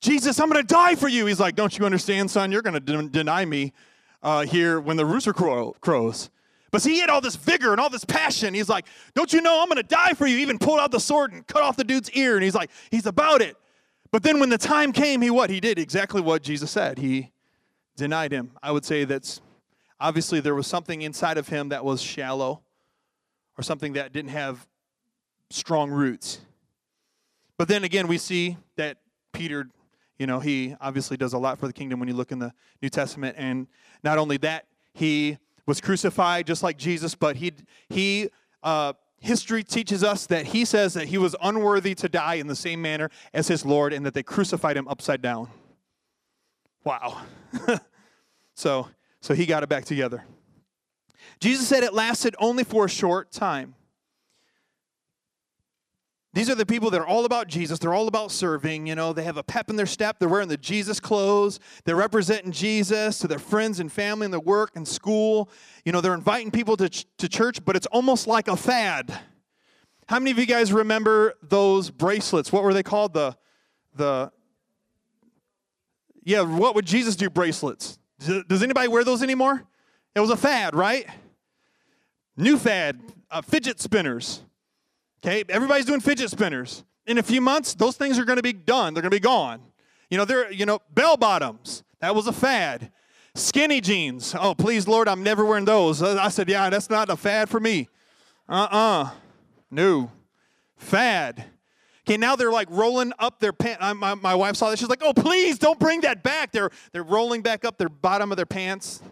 [0.00, 1.26] Jesus, I'm going to die for you.
[1.26, 2.50] He's like, Don't you understand, son?
[2.50, 3.72] You're going to de- deny me
[4.24, 6.30] uh, here when the rooster crow- crows.
[6.72, 8.54] But see, he had all this vigor and all this passion.
[8.54, 10.34] He's like, Don't you know I'm going to die for you?
[10.34, 12.34] He even pulled out the sword and cut off the dude's ear.
[12.34, 13.56] And he's like, He's about it.
[14.10, 15.48] But then when the time came, he what?
[15.48, 16.98] He did exactly what Jesus said.
[16.98, 17.30] He
[17.98, 18.52] denied him.
[18.62, 19.40] I would say that's
[20.00, 22.62] obviously there was something inside of him that was shallow
[23.58, 24.66] or something that didn't have
[25.50, 26.40] strong roots.
[27.58, 28.98] But then again, we see that
[29.32, 29.68] Peter,
[30.18, 32.52] you know, he obviously does a lot for the kingdom when you look in the
[32.80, 33.34] New Testament.
[33.36, 33.66] And
[34.04, 37.52] not only that, he was crucified just like Jesus, but he,
[37.88, 38.30] he,
[38.62, 42.54] uh, history teaches us that he says that he was unworthy to die in the
[42.54, 45.48] same manner as his Lord and that they crucified him upside down.
[46.84, 47.22] Wow.
[48.58, 48.88] so,
[49.20, 50.24] so he got it back together.
[51.38, 53.76] Jesus said it lasted only for a short time.
[56.34, 57.78] These are the people that are all about Jesus.
[57.78, 58.88] They're all about serving.
[58.88, 60.18] You know, they have a pep in their step.
[60.18, 61.60] They're wearing the Jesus clothes.
[61.84, 65.50] They're representing Jesus to their friends and family and their work and school.
[65.84, 69.20] You know, they're inviting people to, ch- to church, but it's almost like a fad.
[70.08, 72.50] How many of you guys remember those bracelets?
[72.50, 73.14] What were they called?
[73.14, 73.36] The,
[73.94, 74.32] the,
[76.24, 77.97] yeah, what would Jesus do bracelets?
[78.18, 79.62] Does anybody wear those anymore?
[80.14, 81.06] It was a fad, right?
[82.36, 83.00] New fad,
[83.30, 84.42] uh, fidget spinners.
[85.24, 86.84] Okay, everybody's doing fidget spinners.
[87.06, 88.94] In a few months, those things are going to be done.
[88.94, 89.60] They're going to be gone.
[90.10, 91.84] You know, they're you know bell bottoms.
[92.00, 92.92] That was a fad.
[93.34, 94.34] Skinny jeans.
[94.38, 96.02] Oh, please, Lord, I'm never wearing those.
[96.02, 97.88] I said, yeah, that's not a fad for me.
[98.48, 99.10] Uh-uh.
[99.70, 100.10] No.
[100.76, 101.44] Fad.
[102.08, 103.84] Okay, now they're like rolling up their pants.
[103.84, 104.80] Uh, my, my wife saw this.
[104.80, 106.52] She's like, oh, please don't bring that back.
[106.52, 109.02] They're, they're rolling back up their bottom of their pants.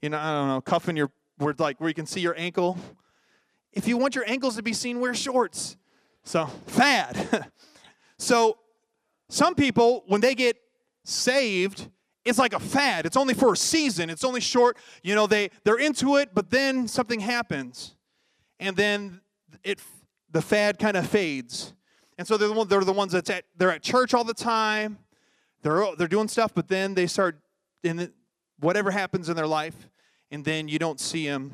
[0.00, 2.78] You know, I don't know, cuffing your, where, like, where you can see your ankle.
[3.74, 5.76] If you want your ankles to be seen, wear shorts.
[6.22, 7.50] So, fad.
[8.18, 8.56] so,
[9.28, 10.56] some people, when they get
[11.04, 11.90] saved
[12.24, 13.04] it's like a fad.
[13.04, 14.08] It's only for a season.
[14.08, 14.78] It's only short.
[15.02, 17.96] You know, they they're into it, but then something happens,
[18.58, 19.20] and then
[19.62, 19.78] it
[20.30, 21.74] the fad kind of fades.
[22.18, 24.34] And so they're the, one, they're the ones that's at they're at church all the
[24.34, 24.98] time.
[25.62, 27.38] They're they're doing stuff, but then they start
[27.82, 28.12] in
[28.60, 29.88] whatever happens in their life,
[30.30, 31.52] and then you don't see them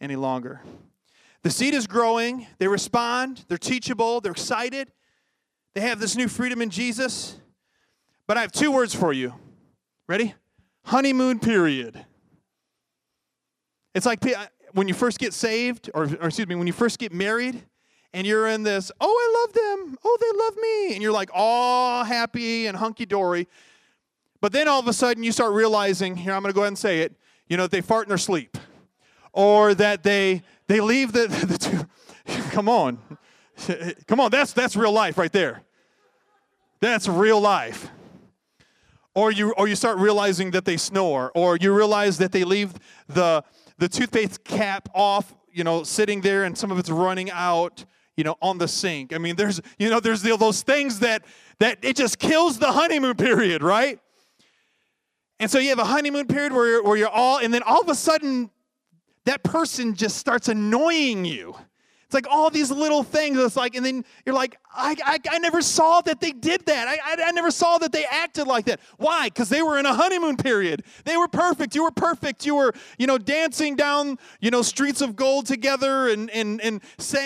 [0.00, 0.60] any longer.
[1.42, 2.46] The seed is growing.
[2.58, 3.44] They respond.
[3.48, 4.20] They're teachable.
[4.20, 4.90] They're excited.
[5.74, 7.38] They have this new freedom in Jesus.
[8.26, 9.34] But I have two words for you.
[10.08, 10.34] Ready?
[10.84, 12.04] Honeymoon period.
[13.94, 16.98] It's like uh, when you first get saved, or, or, excuse me, when you first
[16.98, 17.62] get married,
[18.16, 19.98] and you're in this, oh, I love them.
[20.02, 20.94] Oh, they love me.
[20.94, 23.46] And you're like all happy and hunky dory.
[24.40, 26.68] But then all of a sudden you start realizing, here, I'm going to go ahead
[26.68, 27.14] and say it,
[27.46, 28.56] you know, that they fart in their sleep.
[29.34, 32.32] Or that they they leave the, the two.
[32.52, 32.98] Come on.
[34.06, 35.62] Come on, that's that's real life right there.
[36.80, 37.90] That's real life
[39.14, 42.72] or you or you start realizing that they snore or you realize that they leave
[43.08, 43.44] the
[43.76, 47.84] the toothpaste cap off you know sitting there and some of it's running out
[48.16, 49.14] you know on the sink.
[49.14, 51.24] I mean there's you know there's those things that
[51.58, 53.98] that it just kills the honeymoon period right?
[55.38, 57.80] And so you have a honeymoon period where you're, where you're all and then all
[57.80, 58.50] of a sudden
[59.24, 61.54] that person just starts annoying you
[62.06, 63.36] it's like all these little things.
[63.36, 66.86] It's like, and then you're like, I, I, I never saw that they did that.
[66.86, 68.78] I, I, I never saw that they acted like that.
[68.96, 69.24] Why?
[69.26, 70.84] Because they were in a honeymoon period.
[71.04, 71.74] They were perfect.
[71.74, 72.46] You were perfect.
[72.46, 76.80] You were, you know, dancing down, you know, streets of gold together and, and, and,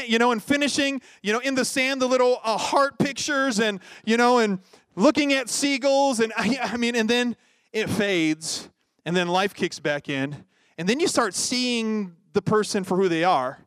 [0.07, 3.81] you know, and finishing, you know, in the sand, the little uh, heart pictures and,
[4.07, 4.61] you know, and
[4.97, 6.21] looking at seagulls.
[6.21, 7.37] And I, I mean, and then
[7.71, 8.71] it fades
[9.05, 10.47] and then life kicks back in.
[10.79, 13.59] And then you start seeing the person for who they are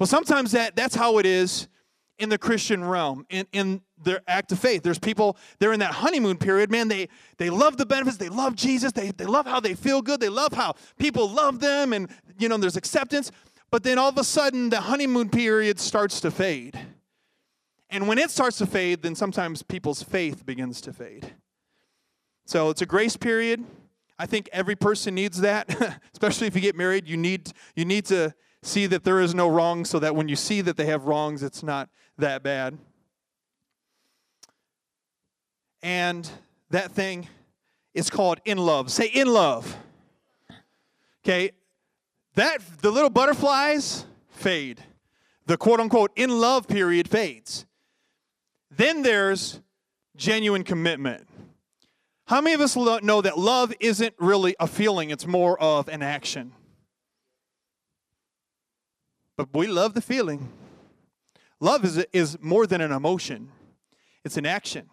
[0.00, 1.68] well, sometimes that, that's how it is
[2.18, 4.82] in the Christian realm, in, in their act of faith.
[4.82, 8.56] There's people, they're in that honeymoon period, man, they, they love the benefits, they love
[8.56, 12.08] Jesus, they, they love how they feel good, they love how people love them, and,
[12.38, 13.30] you know, there's acceptance.
[13.70, 16.80] But then all of a sudden, the honeymoon period starts to fade.
[17.90, 21.34] And when it starts to fade, then sometimes people's faith begins to fade.
[22.46, 23.62] So it's a grace period.
[24.18, 27.06] I think every person needs that, especially if you get married.
[27.06, 30.36] You need, you need to see that there is no wrong so that when you
[30.36, 32.78] see that they have wrongs, it's not that bad.
[35.82, 36.30] And
[36.70, 37.28] that thing
[37.94, 38.90] is called in love.
[38.90, 39.76] Say in love.
[41.24, 41.50] Okay,
[42.34, 44.82] that the little butterflies fade.
[45.46, 47.66] The quote unquote in love period fades.
[48.70, 49.60] Then there's
[50.16, 51.26] genuine commitment.
[52.26, 56.02] How many of us know that love isn't really a feeling, it's more of an
[56.02, 56.52] action?
[59.46, 60.52] But we love the feeling.
[61.60, 63.50] Love is, is more than an emotion,
[64.24, 64.88] it's an action.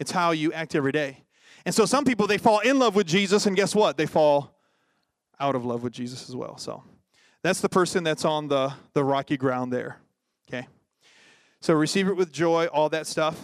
[0.00, 1.24] It's how you act every day.
[1.64, 3.96] And so some people, they fall in love with Jesus, and guess what?
[3.96, 4.56] They fall
[5.38, 6.58] out of love with Jesus as well.
[6.58, 6.82] So
[7.42, 9.98] that's the person that's on the, the rocky ground there.
[10.48, 10.66] Okay?
[11.60, 13.40] So receive it with joy, all that stuff.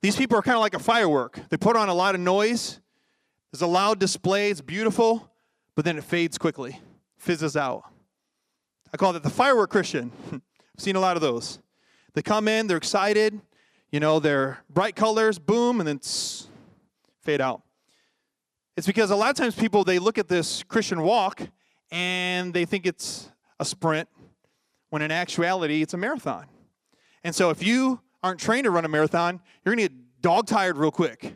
[0.00, 1.38] These people are kind of like a firework.
[1.50, 2.80] They put on a lot of noise.
[3.52, 4.50] There's a loud display.
[4.50, 5.30] It's beautiful,
[5.74, 6.80] but then it fades quickly
[7.20, 7.84] fizzes out.
[8.92, 10.10] I call it the firework Christian.
[10.32, 10.40] I've
[10.78, 11.60] seen a lot of those.
[12.14, 13.40] They come in, they're excited,
[13.92, 16.48] you know, they're bright colors, boom, and then tss,
[17.22, 17.62] fade out.
[18.76, 21.42] It's because a lot of times people they look at this Christian walk
[21.90, 24.08] and they think it's a sprint,
[24.88, 26.46] when in actuality it's a marathon.
[27.22, 30.76] And so if you aren't trained to run a marathon, you're gonna get dog tired
[30.76, 31.34] real quick.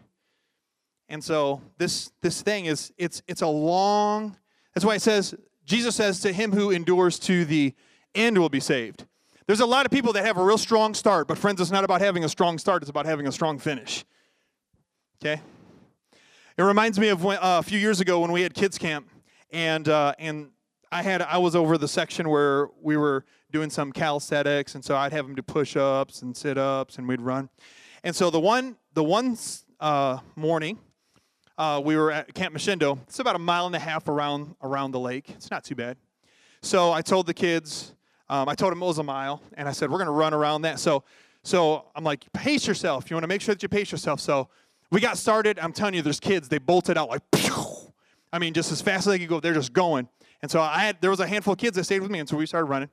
[1.09, 4.37] And so this this thing is it's it's a long.
[4.75, 7.75] That's why it says Jesus says, To him who endures to the
[8.15, 9.07] end will be saved.
[9.47, 11.85] There's a lot of people that have a real strong start, but friends, it's not
[11.85, 14.05] about having a strong start, it's about having a strong finish.
[15.23, 15.41] Okay?
[16.57, 19.09] It reminds me of when, uh, a few years ago when we had kids camp,
[19.51, 20.51] and uh, and
[20.91, 24.97] I had I was over the section where we were doing some calisthenics, and so
[24.97, 27.51] I'd have them do push-ups and sit-ups, and we'd run.
[28.05, 29.37] And so the one the one
[29.81, 30.79] uh, morning,
[31.59, 32.99] uh, we were at Camp Machendo.
[33.03, 35.31] It's about a mile and a half around around the lake.
[35.31, 35.97] It's not too bad.
[36.63, 37.95] So I told the kids,
[38.29, 40.35] um, I told them it was a mile, and I said we're going to run
[40.35, 40.81] around that.
[40.81, 41.05] So
[41.45, 43.11] so I'm like, pace yourself.
[43.11, 44.19] You want to make sure that you pace yourself.
[44.19, 44.49] So
[44.91, 45.59] we got started.
[45.59, 46.49] I'm telling you, there's kids.
[46.49, 47.93] They bolted out like, Pew!
[48.33, 49.41] I mean, just as fast as they could go.
[49.41, 50.09] They're just going.
[50.43, 52.29] And so I had there was a handful of kids that stayed with me, and
[52.29, 52.89] so we started running.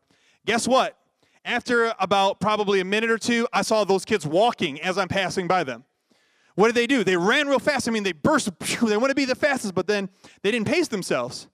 [0.45, 0.97] Guess what?
[1.43, 5.47] After about probably a minute or two, I saw those kids walking as I'm passing
[5.47, 5.85] by them.
[6.61, 7.03] What did they do?
[7.03, 7.87] They ran real fast.
[7.87, 8.51] I mean, they burst.
[8.59, 10.09] They want to be the fastest, but then
[10.43, 11.47] they didn't pace themselves.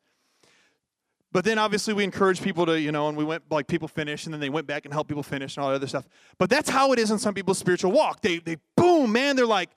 [1.31, 4.25] But then obviously we encourage people to, you know, and we went like people finish,
[4.25, 6.09] and then they went back and helped people finish and all that other stuff.
[6.37, 8.19] But that's how it is in some people's spiritual walk.
[8.19, 9.69] They they boom, man, they're like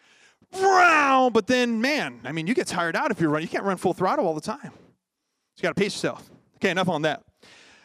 [0.52, 3.46] wow, but then, man, I mean, you get tired out if you're running.
[3.46, 4.72] You can't run full throttle all the time.
[4.72, 6.28] So you got to pace yourself.
[6.56, 7.22] Okay, enough on that.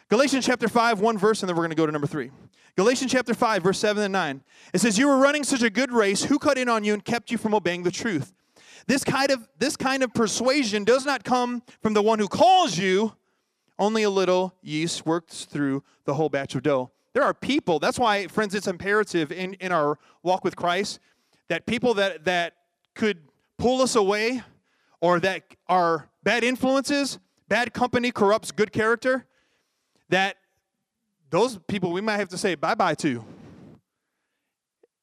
[0.08, 2.30] Galatians chapter 5, one verse, and then we're going to go to number 3.
[2.76, 4.42] Galatians chapter 5, verse 7 and 9.
[4.74, 6.24] It says, You were running such a good race.
[6.24, 8.34] Who cut in on you and kept you from obeying the truth?
[8.86, 12.76] This kind of, this kind of persuasion does not come from the one who calls
[12.76, 13.14] you.
[13.78, 16.90] Only a little yeast works through the whole batch of dough.
[17.14, 21.00] There are people, that's why, friends, it's imperative in, in our walk with Christ
[21.48, 22.54] that people that, that
[22.94, 23.20] could
[23.58, 24.42] pull us away
[25.00, 29.24] or that are bad influences, bad company corrupts good character,
[30.10, 30.36] that
[31.30, 33.24] those people we might have to say bye bye to.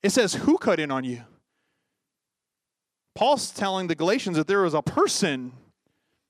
[0.01, 1.23] It says, Who cut in on you?
[3.15, 5.53] Paul's telling the Galatians that there was a person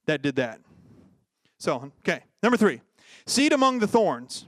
[0.05, 0.59] that did that.
[1.57, 2.81] So, okay, number three
[3.25, 4.45] seed among the thorns.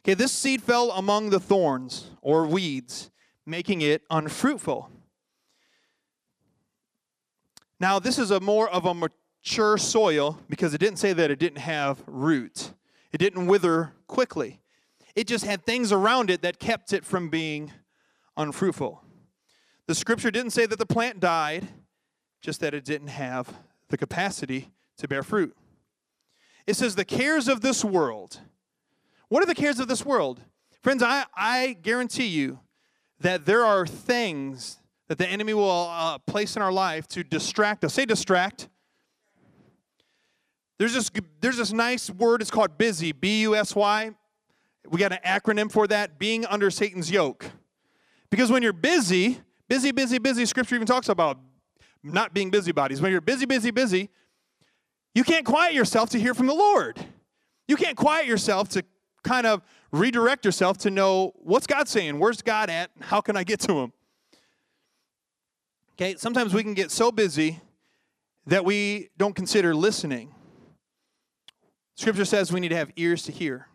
[0.00, 3.10] Okay, this seed fell among the thorns or weeds,
[3.46, 4.90] making it unfruitful.
[7.80, 11.38] Now, this is a more of a mature soil because it didn't say that it
[11.38, 12.72] didn't have root.
[13.14, 14.60] It didn't wither quickly.
[15.14, 17.70] It just had things around it that kept it from being
[18.36, 19.04] unfruitful.
[19.86, 21.68] The scripture didn't say that the plant died,
[22.42, 23.54] just that it didn't have
[23.88, 25.56] the capacity to bear fruit.
[26.66, 28.40] It says, the cares of this world.
[29.28, 30.40] What are the cares of this world?
[30.82, 32.58] Friends, I, I guarantee you
[33.20, 37.84] that there are things that the enemy will uh, place in our life to distract
[37.84, 37.94] us.
[37.94, 38.68] Say distract.
[40.78, 41.10] There's this,
[41.40, 44.10] there's this nice word, it's called busy, B U S Y.
[44.88, 47.50] We got an acronym for that being under Satan's yoke.
[48.30, 51.38] Because when you're busy, busy, busy, busy, scripture even talks about
[52.02, 53.00] not being busybodies.
[53.00, 54.10] When you're busy, busy, busy,
[55.14, 56.98] you can't quiet yourself to hear from the Lord.
[57.68, 58.84] You can't quiet yourself to
[59.22, 62.18] kind of redirect yourself to know what's God saying?
[62.18, 62.90] Where's God at?
[63.00, 63.92] How can I get to him?
[65.92, 67.60] Okay, sometimes we can get so busy
[68.46, 70.33] that we don't consider listening.
[71.96, 73.68] Scripture says we need to have ears to hear.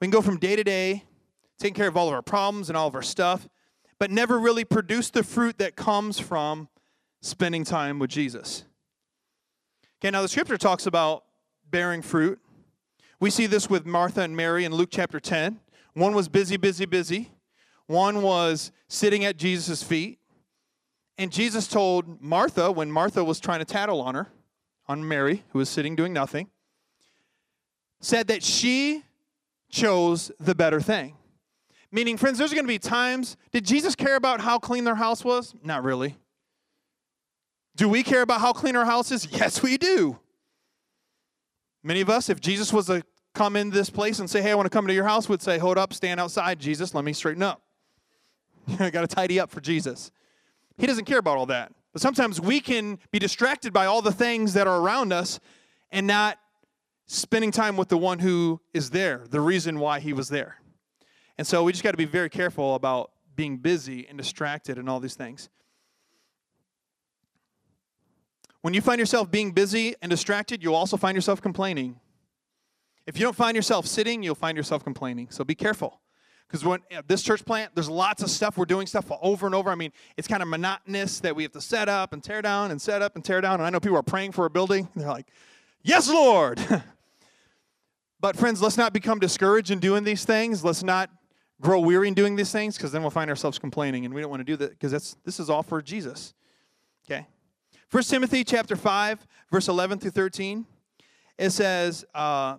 [0.00, 1.04] We can go from day to day,
[1.58, 3.48] taking care of all of our problems and all of our stuff,
[3.98, 6.68] but never really produce the fruit that comes from
[7.20, 8.64] spending time with Jesus.
[10.00, 11.24] Okay, now the scripture talks about
[11.70, 12.40] bearing fruit.
[13.20, 15.60] We see this with Martha and Mary in Luke chapter 10.
[15.94, 17.30] One was busy, busy, busy.
[17.86, 20.18] One was sitting at Jesus' feet.
[21.18, 24.28] And Jesus told Martha, when Martha was trying to tattle on her,
[24.88, 26.48] on Mary, who was sitting doing nothing,
[28.02, 29.04] said that she
[29.70, 31.16] chose the better thing.
[31.90, 33.36] Meaning, friends, there's going to be times.
[33.50, 35.54] Did Jesus care about how clean their house was?
[35.62, 36.16] Not really.
[37.76, 39.26] Do we care about how clean our house is?
[39.30, 40.18] Yes, we do.
[41.82, 43.02] Many of us, if Jesus was to
[43.34, 45.42] come in this place and say, Hey, I want to come to your house, would
[45.42, 47.62] say, Hold up, stand outside, Jesus, let me straighten up.
[48.78, 50.10] I got to tidy up for Jesus.
[50.78, 51.72] He doesn't care about all that.
[51.92, 55.40] But sometimes we can be distracted by all the things that are around us
[55.90, 56.38] and not
[57.06, 60.56] spending time with the one who is there, the reason why he was there.
[61.38, 64.88] And so we just got to be very careful about being busy and distracted and
[64.88, 65.48] all these things.
[68.60, 71.98] When you find yourself being busy and distracted, you'll also find yourself complaining.
[73.06, 75.28] If you don't find yourself sitting, you'll find yourself complaining.
[75.30, 76.00] So be careful.
[76.46, 78.58] Because when this church plant, there's lots of stuff.
[78.58, 79.70] We're doing stuff over and over.
[79.70, 82.70] I mean, it's kind of monotonous that we have to set up and tear down
[82.70, 83.54] and set up and tear down.
[83.54, 84.88] And I know people are praying for a building.
[84.94, 85.28] They're like,
[85.82, 86.60] Yes, Lord.
[88.20, 90.64] but friends, let's not become discouraged in doing these things.
[90.64, 91.10] Let's not
[91.60, 94.30] grow weary in doing these things because then we'll find ourselves complaining and we don't
[94.30, 96.34] want to do that because that's this is all for Jesus.
[97.06, 97.26] Okay?
[97.90, 100.66] 1 Timothy chapter 5, verse 11 through 13.
[101.38, 102.58] It says, uh,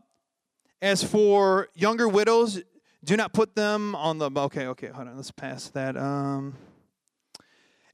[0.82, 2.62] as for younger widows,
[3.04, 5.98] do not put them on the okay, okay, hold on, let's pass that.
[5.98, 6.56] Um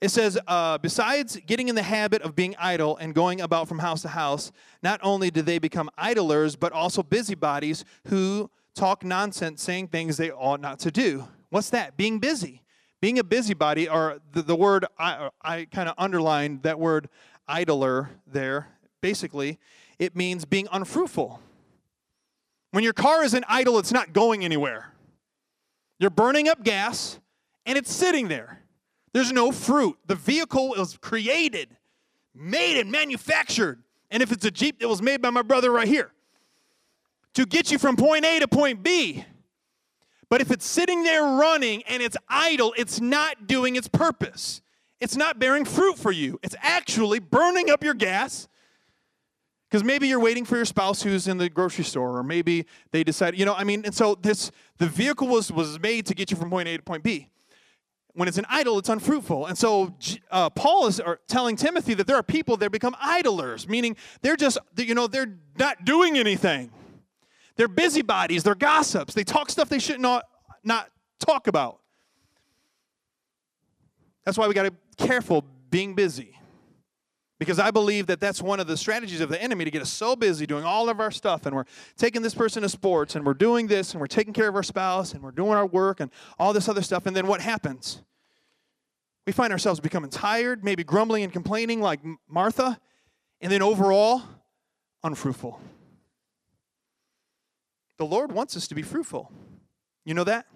[0.01, 3.79] it says, uh, besides getting in the habit of being idle and going about from
[3.79, 9.61] house to house, not only do they become idlers, but also busybodies who talk nonsense,
[9.61, 11.27] saying things they ought not to do.
[11.49, 11.97] What's that?
[11.97, 12.61] Being busy.
[13.01, 17.09] Being a busybody, or the, the word I, I kind of underlined that word
[17.47, 18.67] idler there.
[19.01, 19.57] Basically,
[19.97, 21.41] it means being unfruitful.
[22.71, 24.93] When your car isn't idle, it's not going anywhere.
[25.97, 27.19] You're burning up gas
[27.65, 28.58] and it's sitting there.
[29.13, 29.97] There's no fruit.
[30.07, 31.75] The vehicle was created,
[32.35, 33.81] made, and manufactured.
[34.11, 36.11] And if it's a Jeep, it was made by my brother right here
[37.33, 39.23] to get you from point A to point B.
[40.29, 44.61] But if it's sitting there running and it's idle, it's not doing its purpose.
[44.99, 46.39] It's not bearing fruit for you.
[46.43, 48.47] It's actually burning up your gas.
[49.69, 53.03] Because maybe you're waiting for your spouse who's in the grocery store, or maybe they
[53.03, 56.31] decide, you know, I mean, and so this the vehicle was was made to get
[56.31, 57.28] you from point A to point B
[58.19, 59.45] when it's an idle, it's unfruitful.
[59.45, 59.95] And so
[60.29, 60.99] uh, Paul is
[61.29, 65.37] telling Timothy that there are people that become idlers, meaning they're just, you know, they're
[65.57, 66.69] not doing anything.
[67.55, 70.25] They're busybodies, they're gossips, they talk stuff they should not,
[70.65, 70.89] not
[71.25, 71.79] talk about.
[74.25, 76.35] That's why we got to be careful being busy.
[77.37, 79.89] Because I believe that that's one of the strategies of the enemy to get us
[79.89, 81.63] so busy doing all of our stuff, and we're
[81.95, 84.63] taking this person to sports, and we're doing this, and we're taking care of our
[84.63, 87.05] spouse, and we're doing our work, and all this other stuff.
[87.05, 88.01] And then what happens?
[89.29, 92.79] We find ourselves becoming tired, maybe grumbling and complaining like Martha,
[93.41, 94.23] and then overall,
[95.03, 95.61] unfruitful.
[97.99, 99.31] The Lord wants us to be fruitful.
[100.03, 100.47] You know that?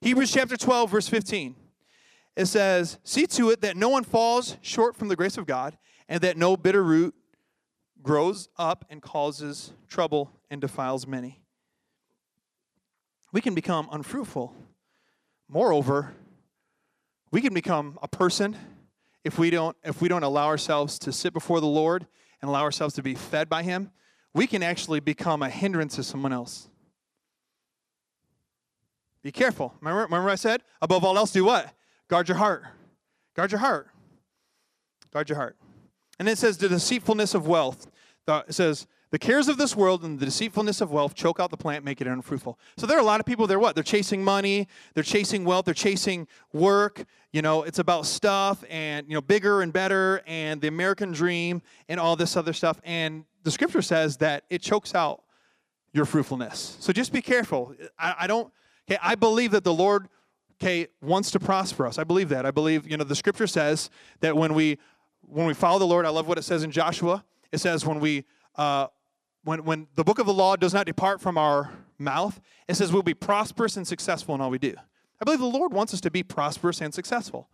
[0.00, 1.56] Hebrews chapter 12, verse 15
[2.36, 5.76] it says, See to it that no one falls short from the grace of God,
[6.08, 7.16] and that no bitter root
[8.00, 11.40] grows up and causes trouble and defiles many.
[13.32, 14.54] We can become unfruitful.
[15.48, 16.14] Moreover,
[17.32, 18.56] we can become a person
[19.24, 22.06] if we don't if we don't allow ourselves to sit before the Lord
[22.40, 23.90] and allow ourselves to be fed by him,
[24.34, 26.68] we can actually become a hindrance to someone else.
[29.22, 29.74] Be careful.
[29.80, 31.72] Remember, remember I said, above all else, do what?
[32.08, 32.64] Guard your heart.
[33.34, 33.88] Guard your heart.
[35.12, 35.56] Guard your heart.
[36.18, 37.86] And it says, the deceitfulness of wealth.
[38.26, 41.56] It says, the cares of this world and the deceitfulness of wealth choke out the
[41.56, 42.58] plant, make it unfruitful.
[42.78, 43.74] So there are a lot of people, they're what?
[43.74, 47.04] They're chasing money, they're chasing wealth, they're chasing work.
[47.30, 51.60] You know, it's about stuff and, you know, bigger and better and the American dream
[51.88, 52.80] and all this other stuff.
[52.84, 55.22] And the scripture says that it chokes out
[55.92, 56.78] your fruitfulness.
[56.80, 57.74] So just be careful.
[57.98, 58.50] I, I don't,
[58.90, 60.08] okay, I believe that the Lord
[60.62, 61.98] okay, wants to prosper us.
[61.98, 62.46] I believe that.
[62.46, 63.90] I believe, you know, the scripture says
[64.20, 64.78] that when we
[65.22, 67.24] when we follow the Lord, I love what it says in Joshua.
[67.50, 68.24] It says when we
[68.56, 68.88] uh,
[69.44, 72.92] when when the book of the law does not depart from our mouth, it says
[72.92, 74.74] we'll be prosperous and successful in all we do.
[75.20, 77.48] I believe the Lord wants us to be prosperous and successful.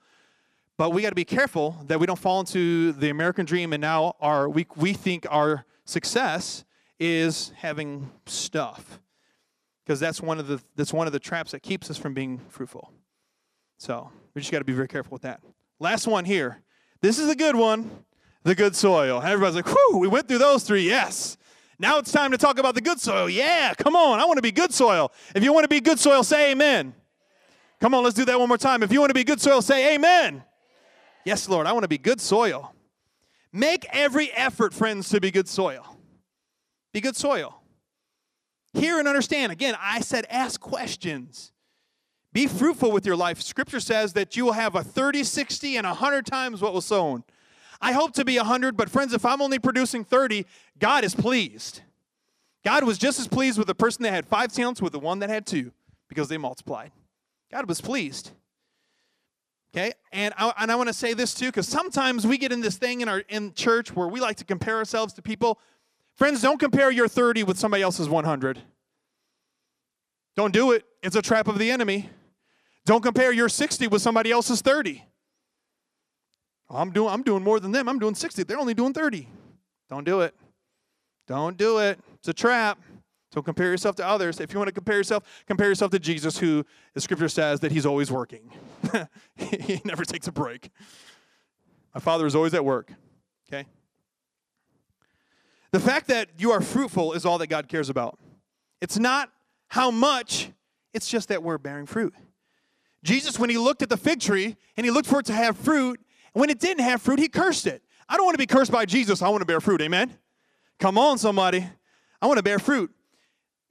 [0.77, 3.81] But we got to be careful that we don't fall into the American dream and
[3.81, 6.65] now our we we think our success
[7.01, 9.01] is having stuff
[9.85, 12.41] because that's one of the that's one of the traps that keeps us from being
[12.49, 12.93] fruitful.
[13.79, 15.41] So we just got to be very careful with that.
[15.81, 16.63] Last one here.
[17.01, 18.05] This is a good one.
[18.43, 19.21] The good soil.
[19.23, 21.37] Everybody's like, "Whew, we went through those three, Yes.
[21.79, 23.29] Now it's time to talk about the good soil.
[23.29, 24.19] Yeah, come on.
[24.19, 25.13] I want to be good soil.
[25.35, 26.95] If you want to be good soil, say amen.
[27.81, 28.83] Come on, let's do that one more time.
[28.83, 30.43] If you want to be good soil, say amen.
[31.25, 32.75] Yes, Lord, I want to be good soil.
[33.53, 35.97] Make every effort, friends, to be good soil.
[36.93, 37.63] Be good soil.
[38.75, 39.53] Hear and understand.
[39.53, 41.53] Again, I said ask questions.
[42.33, 43.41] Be fruitful with your life.
[43.41, 47.25] Scripture says that you will have a 30, 60, and 100 times what was sown.
[47.81, 50.47] I hope to be 100, but friends, if I'm only producing 30,
[50.79, 51.83] God is pleased.
[52.65, 55.21] God was just as pleased with the person that had five talents with the one
[55.21, 55.73] that had two
[56.09, 56.91] because they multiplied.
[57.51, 58.33] God was pleased.
[59.73, 62.63] Okay, and I, and I want to say this too because sometimes we get in
[62.63, 65.59] this thing in our in church where we like to compare ourselves to people
[66.19, 68.61] Friends, don't compare your 30 with somebody else's 100.
[70.35, 70.85] Don't do it.
[71.01, 72.11] It's a trap of the enemy.
[72.85, 75.05] Don't compare your 60 with somebody else's 30.
[76.71, 77.89] I'm doing I'm doing more than them.
[77.89, 78.43] I'm doing 60.
[78.43, 79.29] They're only doing 30.
[79.89, 80.35] Don't do it.
[81.27, 81.99] Don't do it.
[82.15, 82.79] It's a trap.
[83.33, 84.41] Don't compare yourself to others.
[84.41, 86.65] If you want to compare yourself, compare yourself to Jesus, who
[86.95, 88.51] the scripture says that he's always working.
[89.37, 90.71] he never takes a break.
[91.95, 92.93] My father is always at work.
[93.47, 93.67] Okay?
[95.73, 98.19] The fact that you are fruitful is all that God cares about.
[98.81, 99.31] It's not
[99.69, 100.51] how much,
[100.95, 102.15] it's just that we're bearing fruit.
[103.05, 105.57] Jesus, when he looked at the fig tree and he looked for it to have
[105.57, 106.01] fruit,
[106.39, 107.83] when it didn't have fruit, he cursed it.
[108.09, 109.23] I don't want to be cursed by Jesus.
[109.23, 109.83] I want to bear fruit.
[109.83, 110.17] Amen?
[110.79, 111.67] Come on, somebody.
[112.23, 112.93] I want to bear fruit.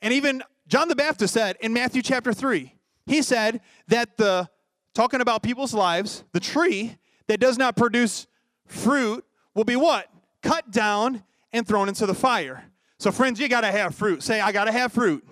[0.01, 2.74] And even John the Baptist said in Matthew chapter 3,
[3.05, 4.49] he said that the,
[4.93, 6.97] talking about people's lives, the tree
[7.28, 8.28] that does not produce
[8.65, 9.24] fruit
[9.55, 10.09] will be what?
[10.43, 12.65] Cut down and thrown into the fire.
[12.99, 14.22] So, friends, you got to have fruit.
[14.24, 15.26] Say, I got to have fruit.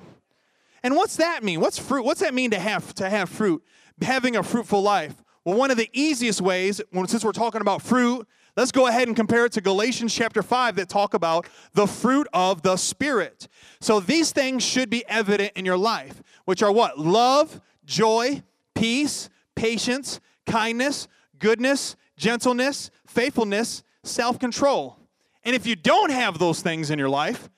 [0.83, 1.59] And what's that mean?
[1.59, 2.05] What's fruit?
[2.05, 3.61] What's that mean to have to have fruit?
[4.01, 5.15] Having a fruitful life.
[5.45, 8.27] Well, one of the easiest ways, since we're talking about fruit,
[8.57, 12.27] let's go ahead and compare it to Galatians chapter 5 that talk about the fruit
[12.33, 13.47] of the Spirit.
[13.79, 16.97] So these things should be evident in your life, which are what?
[16.97, 18.41] Love, joy,
[18.73, 24.97] peace, patience, kindness, goodness, gentleness, faithfulness, self control.
[25.43, 27.51] And if you don't have those things in your life,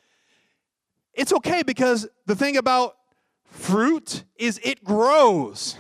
[1.14, 2.98] it's okay because the thing about
[3.46, 5.78] fruit is it grows.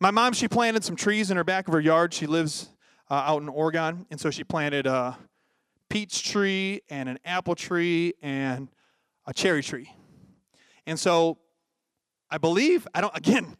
[0.00, 2.12] My mom, she planted some trees in her back of her yard.
[2.12, 2.70] She lives
[3.10, 5.16] uh, out in Oregon, and so she planted a
[5.88, 8.68] peach tree and an apple tree and
[9.26, 9.90] a cherry tree.
[10.86, 11.38] And so
[12.30, 13.56] I believe, I don't, again,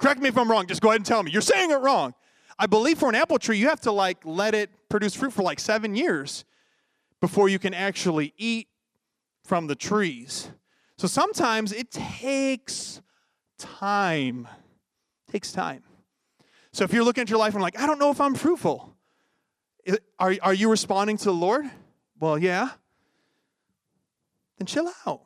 [0.00, 0.66] Correct me if I'm wrong.
[0.66, 1.30] Just go ahead and tell me.
[1.30, 2.14] You're saying it wrong.
[2.58, 5.42] I believe for an apple tree, you have to like let it produce fruit for
[5.42, 6.44] like seven years
[7.20, 8.68] before you can actually eat
[9.44, 10.50] from the trees.
[10.96, 13.02] So sometimes it takes
[13.58, 14.48] time.
[15.30, 15.82] Takes time.
[16.72, 18.94] So if you're looking at your life and like, I don't know if I'm fruitful,
[20.18, 21.68] are, are you responding to the Lord?
[22.18, 22.70] Well, yeah.
[24.58, 25.22] Then chill out.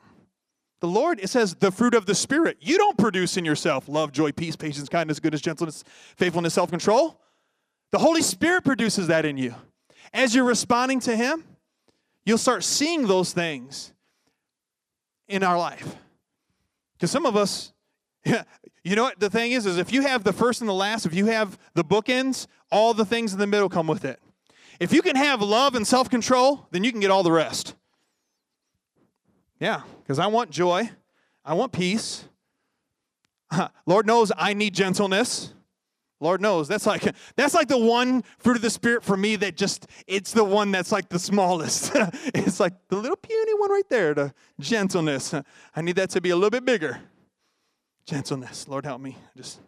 [0.80, 2.58] The Lord, it says, the fruit of the Spirit.
[2.60, 5.82] You don't produce in yourself love, joy, peace, patience, kindness, goodness, gentleness,
[6.16, 7.20] faithfulness, self control.
[7.90, 9.54] The Holy Spirit produces that in you.
[10.12, 11.44] As you're responding to Him,
[12.26, 13.92] you'll start seeing those things
[15.26, 15.96] in our life.
[16.94, 17.72] Because some of us,
[18.84, 21.06] you know what the thing is, is if you have the first and the last,
[21.06, 24.20] if you have the bookends, all the things in the middle come with it.
[24.78, 27.74] If you can have love and self control, then you can get all the rest.
[29.58, 30.90] Yeah, because I want joy,
[31.44, 32.24] I want peace.
[33.86, 35.54] Lord knows I need gentleness.
[36.20, 39.56] Lord knows that's like that's like the one fruit of the spirit for me that
[39.56, 41.92] just it's the one that's like the smallest.
[42.34, 45.34] it's like the little puny one right there, the gentleness.
[45.76, 47.00] I need that to be a little bit bigger.
[48.06, 48.68] Gentleness.
[48.68, 49.16] Lord help me.
[49.36, 49.60] Just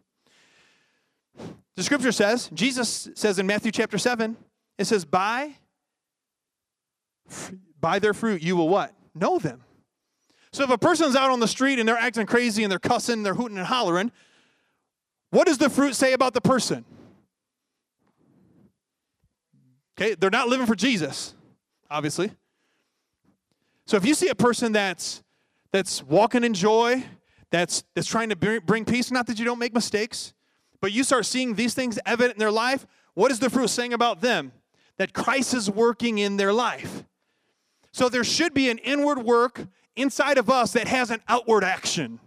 [1.74, 4.36] the scripture says, Jesus says in Matthew chapter 7,
[4.78, 5.54] it says, by
[7.80, 8.94] by their fruit you will what?
[9.14, 9.62] Know them.
[10.52, 13.22] So if a person's out on the street and they're acting crazy and they're cussing,
[13.22, 14.12] they're hooting and hollering,
[15.30, 16.84] what does the fruit say about the person?
[19.98, 21.34] Okay, they're not living for Jesus,
[21.90, 22.30] obviously.
[23.86, 25.22] So if you see a person that's
[25.72, 27.04] that's walking in joy,
[27.50, 30.34] that's that's trying to bring, bring peace, not that you don't make mistakes,
[30.80, 33.92] but you start seeing these things evident in their life, what is the fruit saying
[33.92, 34.52] about them?
[34.98, 37.04] That Christ is working in their life.
[37.92, 39.66] So there should be an inward work
[39.96, 42.18] inside of us that has an outward action.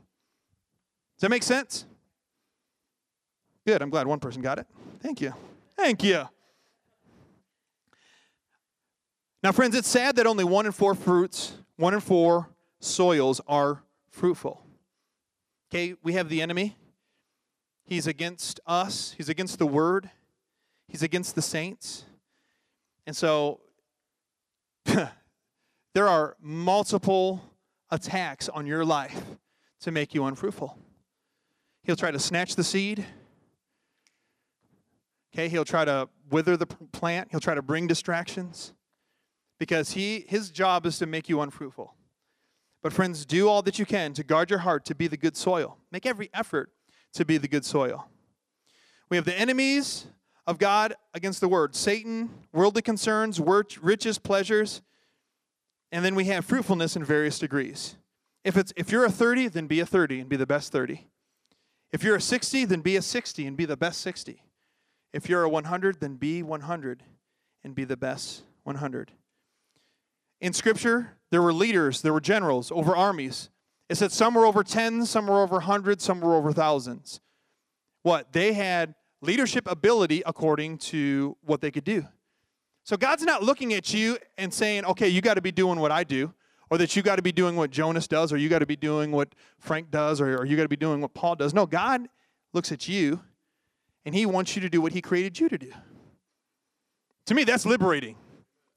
[1.16, 1.86] Does that make sense?
[3.68, 3.82] Good.
[3.82, 4.68] I'm glad one person got it.
[5.02, 5.34] Thank you.
[5.78, 6.28] Thank you.
[9.44, 12.50] Now, friends, it's sad that only one in four fruits, one in four
[12.80, 14.62] soils are fruitful.
[15.72, 16.76] Okay, we have the enemy.
[17.86, 20.10] He's against us, he's against the word,
[20.88, 22.06] he's against the saints.
[23.08, 23.62] And so,
[24.86, 27.42] there are multiple
[27.90, 29.24] attacks on your life
[29.82, 30.78] to make you unfruitful.
[31.84, 33.06] He'll try to snatch the seed,
[35.34, 38.74] Okay, he'll try to wither the plant, he'll try to bring distractions
[39.60, 41.94] because he his job is to make you unfruitful.
[42.82, 45.36] But friends, do all that you can to guard your heart to be the good
[45.36, 45.78] soil.
[45.92, 46.72] Make every effort
[47.14, 48.08] to be the good soil.
[49.10, 50.08] We have the enemies
[50.48, 54.82] of God against the word Satan, worldly concerns, riches, pleasures,
[55.92, 57.96] and then we have fruitfulness in various degrees.
[58.44, 61.08] If, it's, if you're a 30, then be a 30 and be the best 30.
[61.92, 64.44] If you're a 60, then be a 60 and be the best 60.
[65.12, 67.04] If you're a 100, then be 100
[67.64, 69.12] and be the best 100.
[70.42, 73.50] In Scripture, there were leaders, there were generals over armies.
[73.90, 77.20] It said some were over tens, some were over hundreds, some were over thousands.
[78.04, 78.32] What?
[78.32, 82.06] They had leadership ability according to what they could do.
[82.84, 85.92] So God's not looking at you and saying, okay, you got to be doing what
[85.92, 86.34] I do,
[86.70, 88.76] or that you got to be doing what Jonas does, or you got to be
[88.76, 91.54] doing what Frank does, or, or you got to be doing what Paul does.
[91.54, 92.08] No, God
[92.54, 93.22] looks at you
[94.06, 95.72] and He wants you to do what He created you to do.
[97.26, 98.16] To me, that's liberating.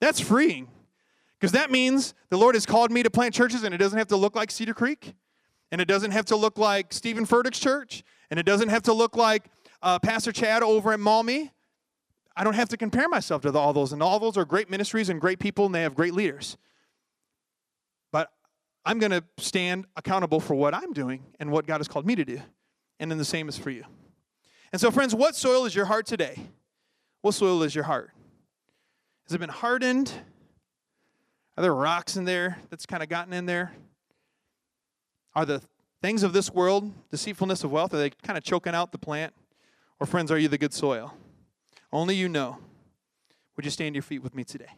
[0.01, 0.69] That's freeing.
[1.43, 4.07] Because that means the Lord has called me to plant churches, and it doesn't have
[4.07, 5.13] to look like Cedar Creek,
[5.73, 8.93] and it doesn't have to look like Stephen Furtick's church, and it doesn't have to
[8.93, 9.47] look like
[9.83, 11.51] uh, Pastor Chad over at Maumee.
[12.37, 15.09] I don't have to compare myself to all those, and all those are great ministries
[15.09, 16.57] and great people, and they have great leaders.
[18.13, 18.31] But
[18.85, 22.15] I'm going to stand accountable for what I'm doing and what God has called me
[22.15, 22.41] to do.
[23.01, 23.83] And then the same is for you.
[24.71, 26.39] And so, friends, what soil is your heart today?
[27.21, 28.13] What soil is your heart?
[29.27, 30.13] Has it been hardened?
[31.57, 33.73] Are there rocks in there that's kind of gotten in there?
[35.35, 35.63] Are the
[36.01, 39.35] things of this world, deceitfulness of wealth, are they kind of choking out the plant?
[40.01, 41.15] Or, friends, are you the good soil?
[41.93, 42.59] Only you know.
[43.57, 44.71] Would you stand your feet with me today?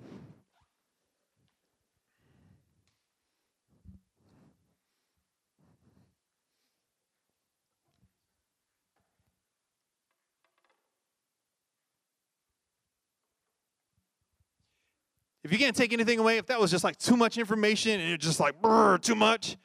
[15.55, 18.25] You can't take anything away, if that was just like too much information and it's
[18.25, 18.55] just like
[19.01, 19.57] too much,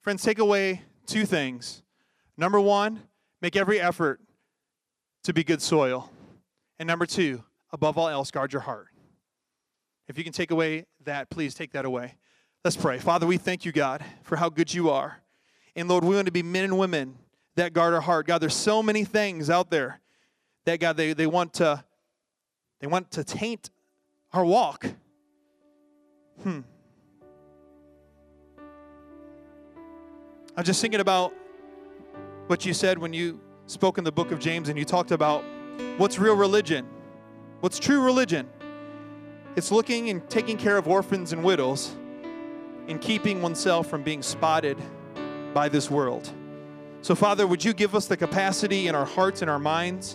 [0.00, 1.82] friends, take away two things.
[2.36, 3.00] Number one,
[3.40, 4.20] make every effort
[5.22, 6.10] to be good soil.
[6.78, 8.88] And number two, above all else, guard your heart.
[10.08, 12.16] If you can take away that, please take that away.
[12.64, 12.98] Let's pray.
[12.98, 15.22] Father, we thank you, God, for how good you are.
[15.76, 17.16] And Lord, we want to be men and women
[17.54, 18.26] that guard our heart.
[18.26, 20.00] God, there's so many things out there
[20.64, 21.84] that God they, they want to
[22.80, 23.70] they want to taint
[24.36, 24.86] our walk.
[26.42, 26.60] Hmm.
[30.54, 31.32] I'm just thinking about
[32.46, 35.42] what you said when you spoke in the book of James and you talked about
[35.96, 36.86] what's real religion,
[37.60, 38.46] what's true religion.
[39.56, 41.96] It's looking and taking care of orphans and widows
[42.88, 44.76] and keeping oneself from being spotted
[45.54, 46.30] by this world.
[47.00, 50.14] So, Father, would you give us the capacity in our hearts and our minds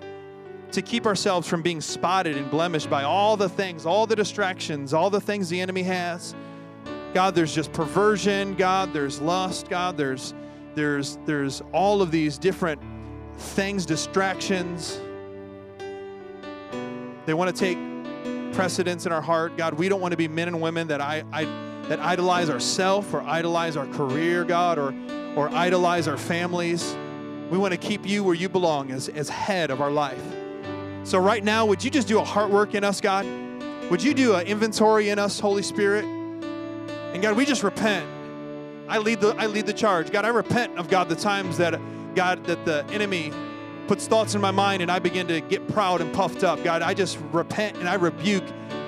[0.72, 4.94] to keep ourselves from being spotted and blemished by all the things, all the distractions,
[4.94, 6.36] all the things the enemy has?
[7.14, 10.34] God, there's just perversion, God, there's lust, God, there's
[10.76, 12.82] there's there's all of these different
[13.38, 15.00] things, distractions.
[17.26, 17.78] They want to take
[18.54, 19.58] precedence in our heart.
[19.58, 21.46] God, we don't want to be men and women that I, I
[21.90, 24.94] that idolize ourselves or idolize our career, God, or
[25.36, 26.96] or idolize our families.
[27.50, 30.22] We want to keep you where you belong as, as head of our life.
[31.04, 33.26] So right now, would you just do a heart work in us, God?
[33.90, 36.06] Would you do an inventory in us, Holy Spirit?
[36.06, 38.08] And God, we just repent.
[38.88, 40.12] I lead the I lead the charge.
[40.12, 41.80] God, I repent of God the times that
[42.16, 43.32] God that the enemy
[43.88, 46.64] puts thoughts in my mind and I begin to get proud and puffed up.
[46.64, 48.44] God, I just repent and I rebuke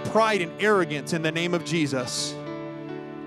[0.06, 2.36] pride and arrogance in the name of Jesus.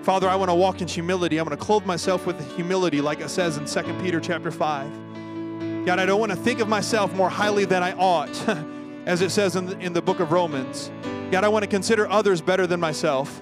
[0.01, 1.39] Father, I want to walk in humility.
[1.39, 5.85] I want to clothe myself with humility like it says in 2 Peter chapter 5.
[5.85, 8.33] God, I don't want to think of myself more highly than I ought,
[9.07, 10.91] as it says in the, in the book of Romans.
[11.31, 13.41] God, I want to consider others better than myself.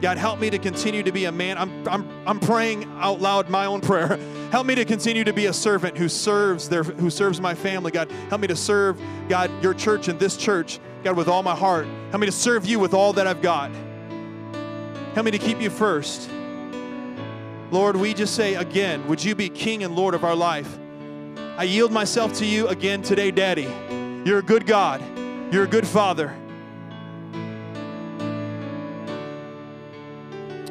[0.00, 1.58] God, help me to continue to be a man.
[1.58, 4.18] I'm, I'm, I'm praying out loud my own prayer.
[4.50, 7.90] Help me to continue to be a servant who serves their, who serves my family.
[7.90, 11.56] God, help me to serve, God, your church and this church, God, with all my
[11.56, 11.88] heart.
[12.10, 13.72] Help me to serve you with all that I've got.
[15.14, 16.30] Help me to keep you first.
[17.72, 20.78] Lord, we just say again, would you be King and Lord of our life?
[21.56, 23.66] I yield myself to you again today, Daddy.
[24.24, 25.02] You're a good God.
[25.52, 26.34] You're a good Father.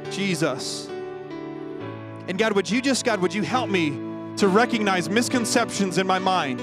[0.09, 0.87] Jesus.
[2.27, 3.91] And God, would you just, God, would you help me
[4.37, 6.59] to recognize misconceptions in my mind?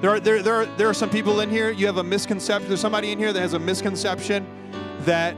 [0.00, 2.68] There are, there, there, are, there are some people in here, you have a misconception.
[2.68, 4.46] There's somebody in here that has a misconception
[5.00, 5.36] that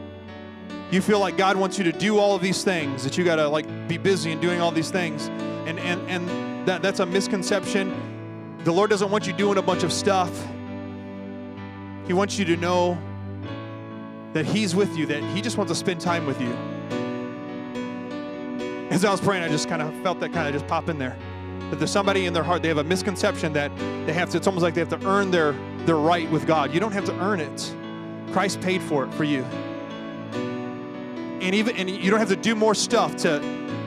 [0.92, 3.36] you feel like God wants you to do all of these things, that you got
[3.36, 5.28] to like be busy and doing all these things.
[5.66, 8.58] And, and, and that, that's a misconception.
[8.64, 10.30] The Lord doesn't want you doing a bunch of stuff.
[12.06, 12.98] He wants you to know
[14.32, 16.56] that He's with you, that He just wants to spend time with you
[18.90, 20.98] as I was praying, I just kind of felt that kind of just pop in
[20.98, 21.16] there.
[21.70, 23.74] That there's somebody in their heart, they have a misconception that
[24.04, 25.52] they have to, it's almost like they have to earn their,
[25.86, 26.74] their right with God.
[26.74, 27.74] You don't have to earn it.
[28.32, 29.44] Christ paid for it for you.
[31.40, 33.40] And even and you don't have to do more stuff to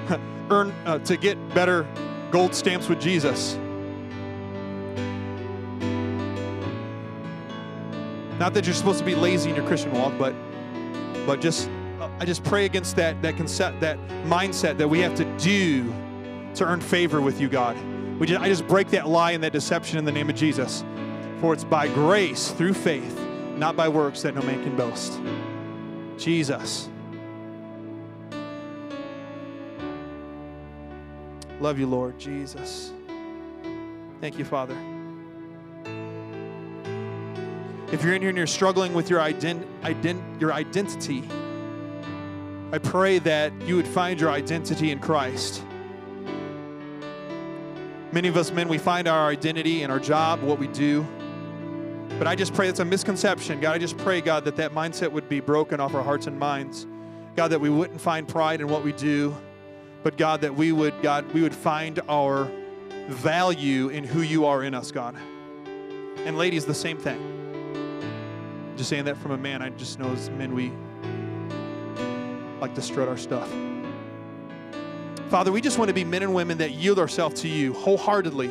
[0.50, 1.86] earn uh, to get better
[2.32, 3.60] gold stamps with Jesus.
[8.44, 10.36] Not that you're supposed to be lazy in your Christian walk, but
[11.26, 11.70] but just
[12.20, 15.86] I just pray against that that concept, that mindset that we have to do
[16.56, 17.78] to earn favor with you, God.
[18.20, 20.84] We just, I just break that lie and that deception in the name of Jesus.
[21.40, 23.18] For it's by grace through faith,
[23.56, 25.22] not by works, that no man can boast.
[26.18, 26.90] Jesus.
[31.62, 32.92] Love you, Lord Jesus.
[34.20, 34.76] Thank you, Father.
[37.94, 41.24] If you're in here and you're struggling with your, ident- ident- your identity,
[42.72, 45.64] I pray that you would find your identity in Christ.
[48.12, 51.06] Many of us men, we find our identity in our job, what we do.
[52.18, 53.60] But I just pray it's a misconception.
[53.60, 56.40] God, I just pray, God, that that mindset would be broken off our hearts and
[56.40, 56.88] minds.
[57.36, 59.38] God, that we wouldn't find pride in what we do,
[60.02, 62.50] but God, that we would, God, we would find our
[63.08, 65.16] value in who you are in us, God.
[66.26, 67.43] And ladies, the same thing.
[68.76, 70.72] Just saying that from a man, I just know as men we
[72.60, 73.50] like to strut our stuff.
[75.30, 78.50] Father, we just want to be men and women that yield ourselves to you wholeheartedly,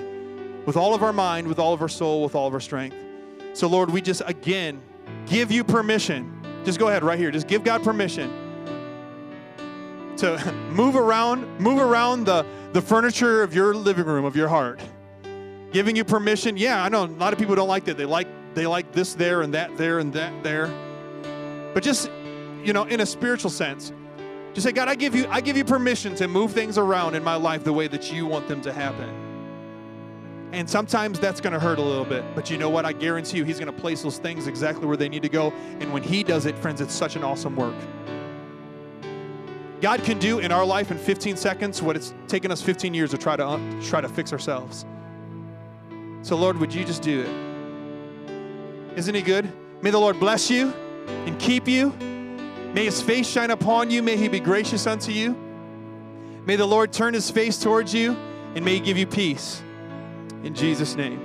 [0.66, 2.96] with all of our mind, with all of our soul, with all of our strength.
[3.52, 4.80] So, Lord, we just again
[5.26, 6.40] give you permission.
[6.64, 7.30] Just go ahead right here.
[7.30, 8.30] Just give God permission
[10.18, 14.80] to move around, move around the, the furniture of your living room, of your heart.
[15.72, 16.56] Giving you permission.
[16.56, 17.96] Yeah, I know a lot of people don't like that.
[17.96, 20.66] They like they like this there and that there and that there.
[21.74, 22.10] But just,
[22.62, 23.92] you know, in a spiritual sense,
[24.54, 27.24] just say, God, I give you, I give you permission to move things around in
[27.24, 29.08] my life the way that you want them to happen.
[30.52, 32.22] And sometimes that's going to hurt a little bit.
[32.34, 32.84] But you know what?
[32.84, 35.50] I guarantee you, He's going to place those things exactly where they need to go.
[35.80, 37.74] And when He does it, friends, it's such an awesome work.
[39.80, 43.10] God can do in our life in 15 seconds what it's taken us 15 years
[43.10, 44.84] to try to try to fix ourselves.
[46.20, 47.51] So, Lord, would you just do it?
[48.96, 49.50] Isn't he good?
[49.82, 50.72] May the Lord bless you
[51.06, 51.90] and keep you.
[52.74, 54.02] May his face shine upon you.
[54.02, 55.36] May he be gracious unto you.
[56.46, 58.16] May the Lord turn his face towards you
[58.54, 59.62] and may he give you peace.
[60.42, 61.20] In Jesus' name,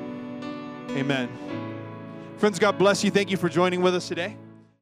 [0.92, 1.30] amen.
[2.38, 3.12] Friends, God bless you.
[3.12, 4.38] Thank you for joining with us today.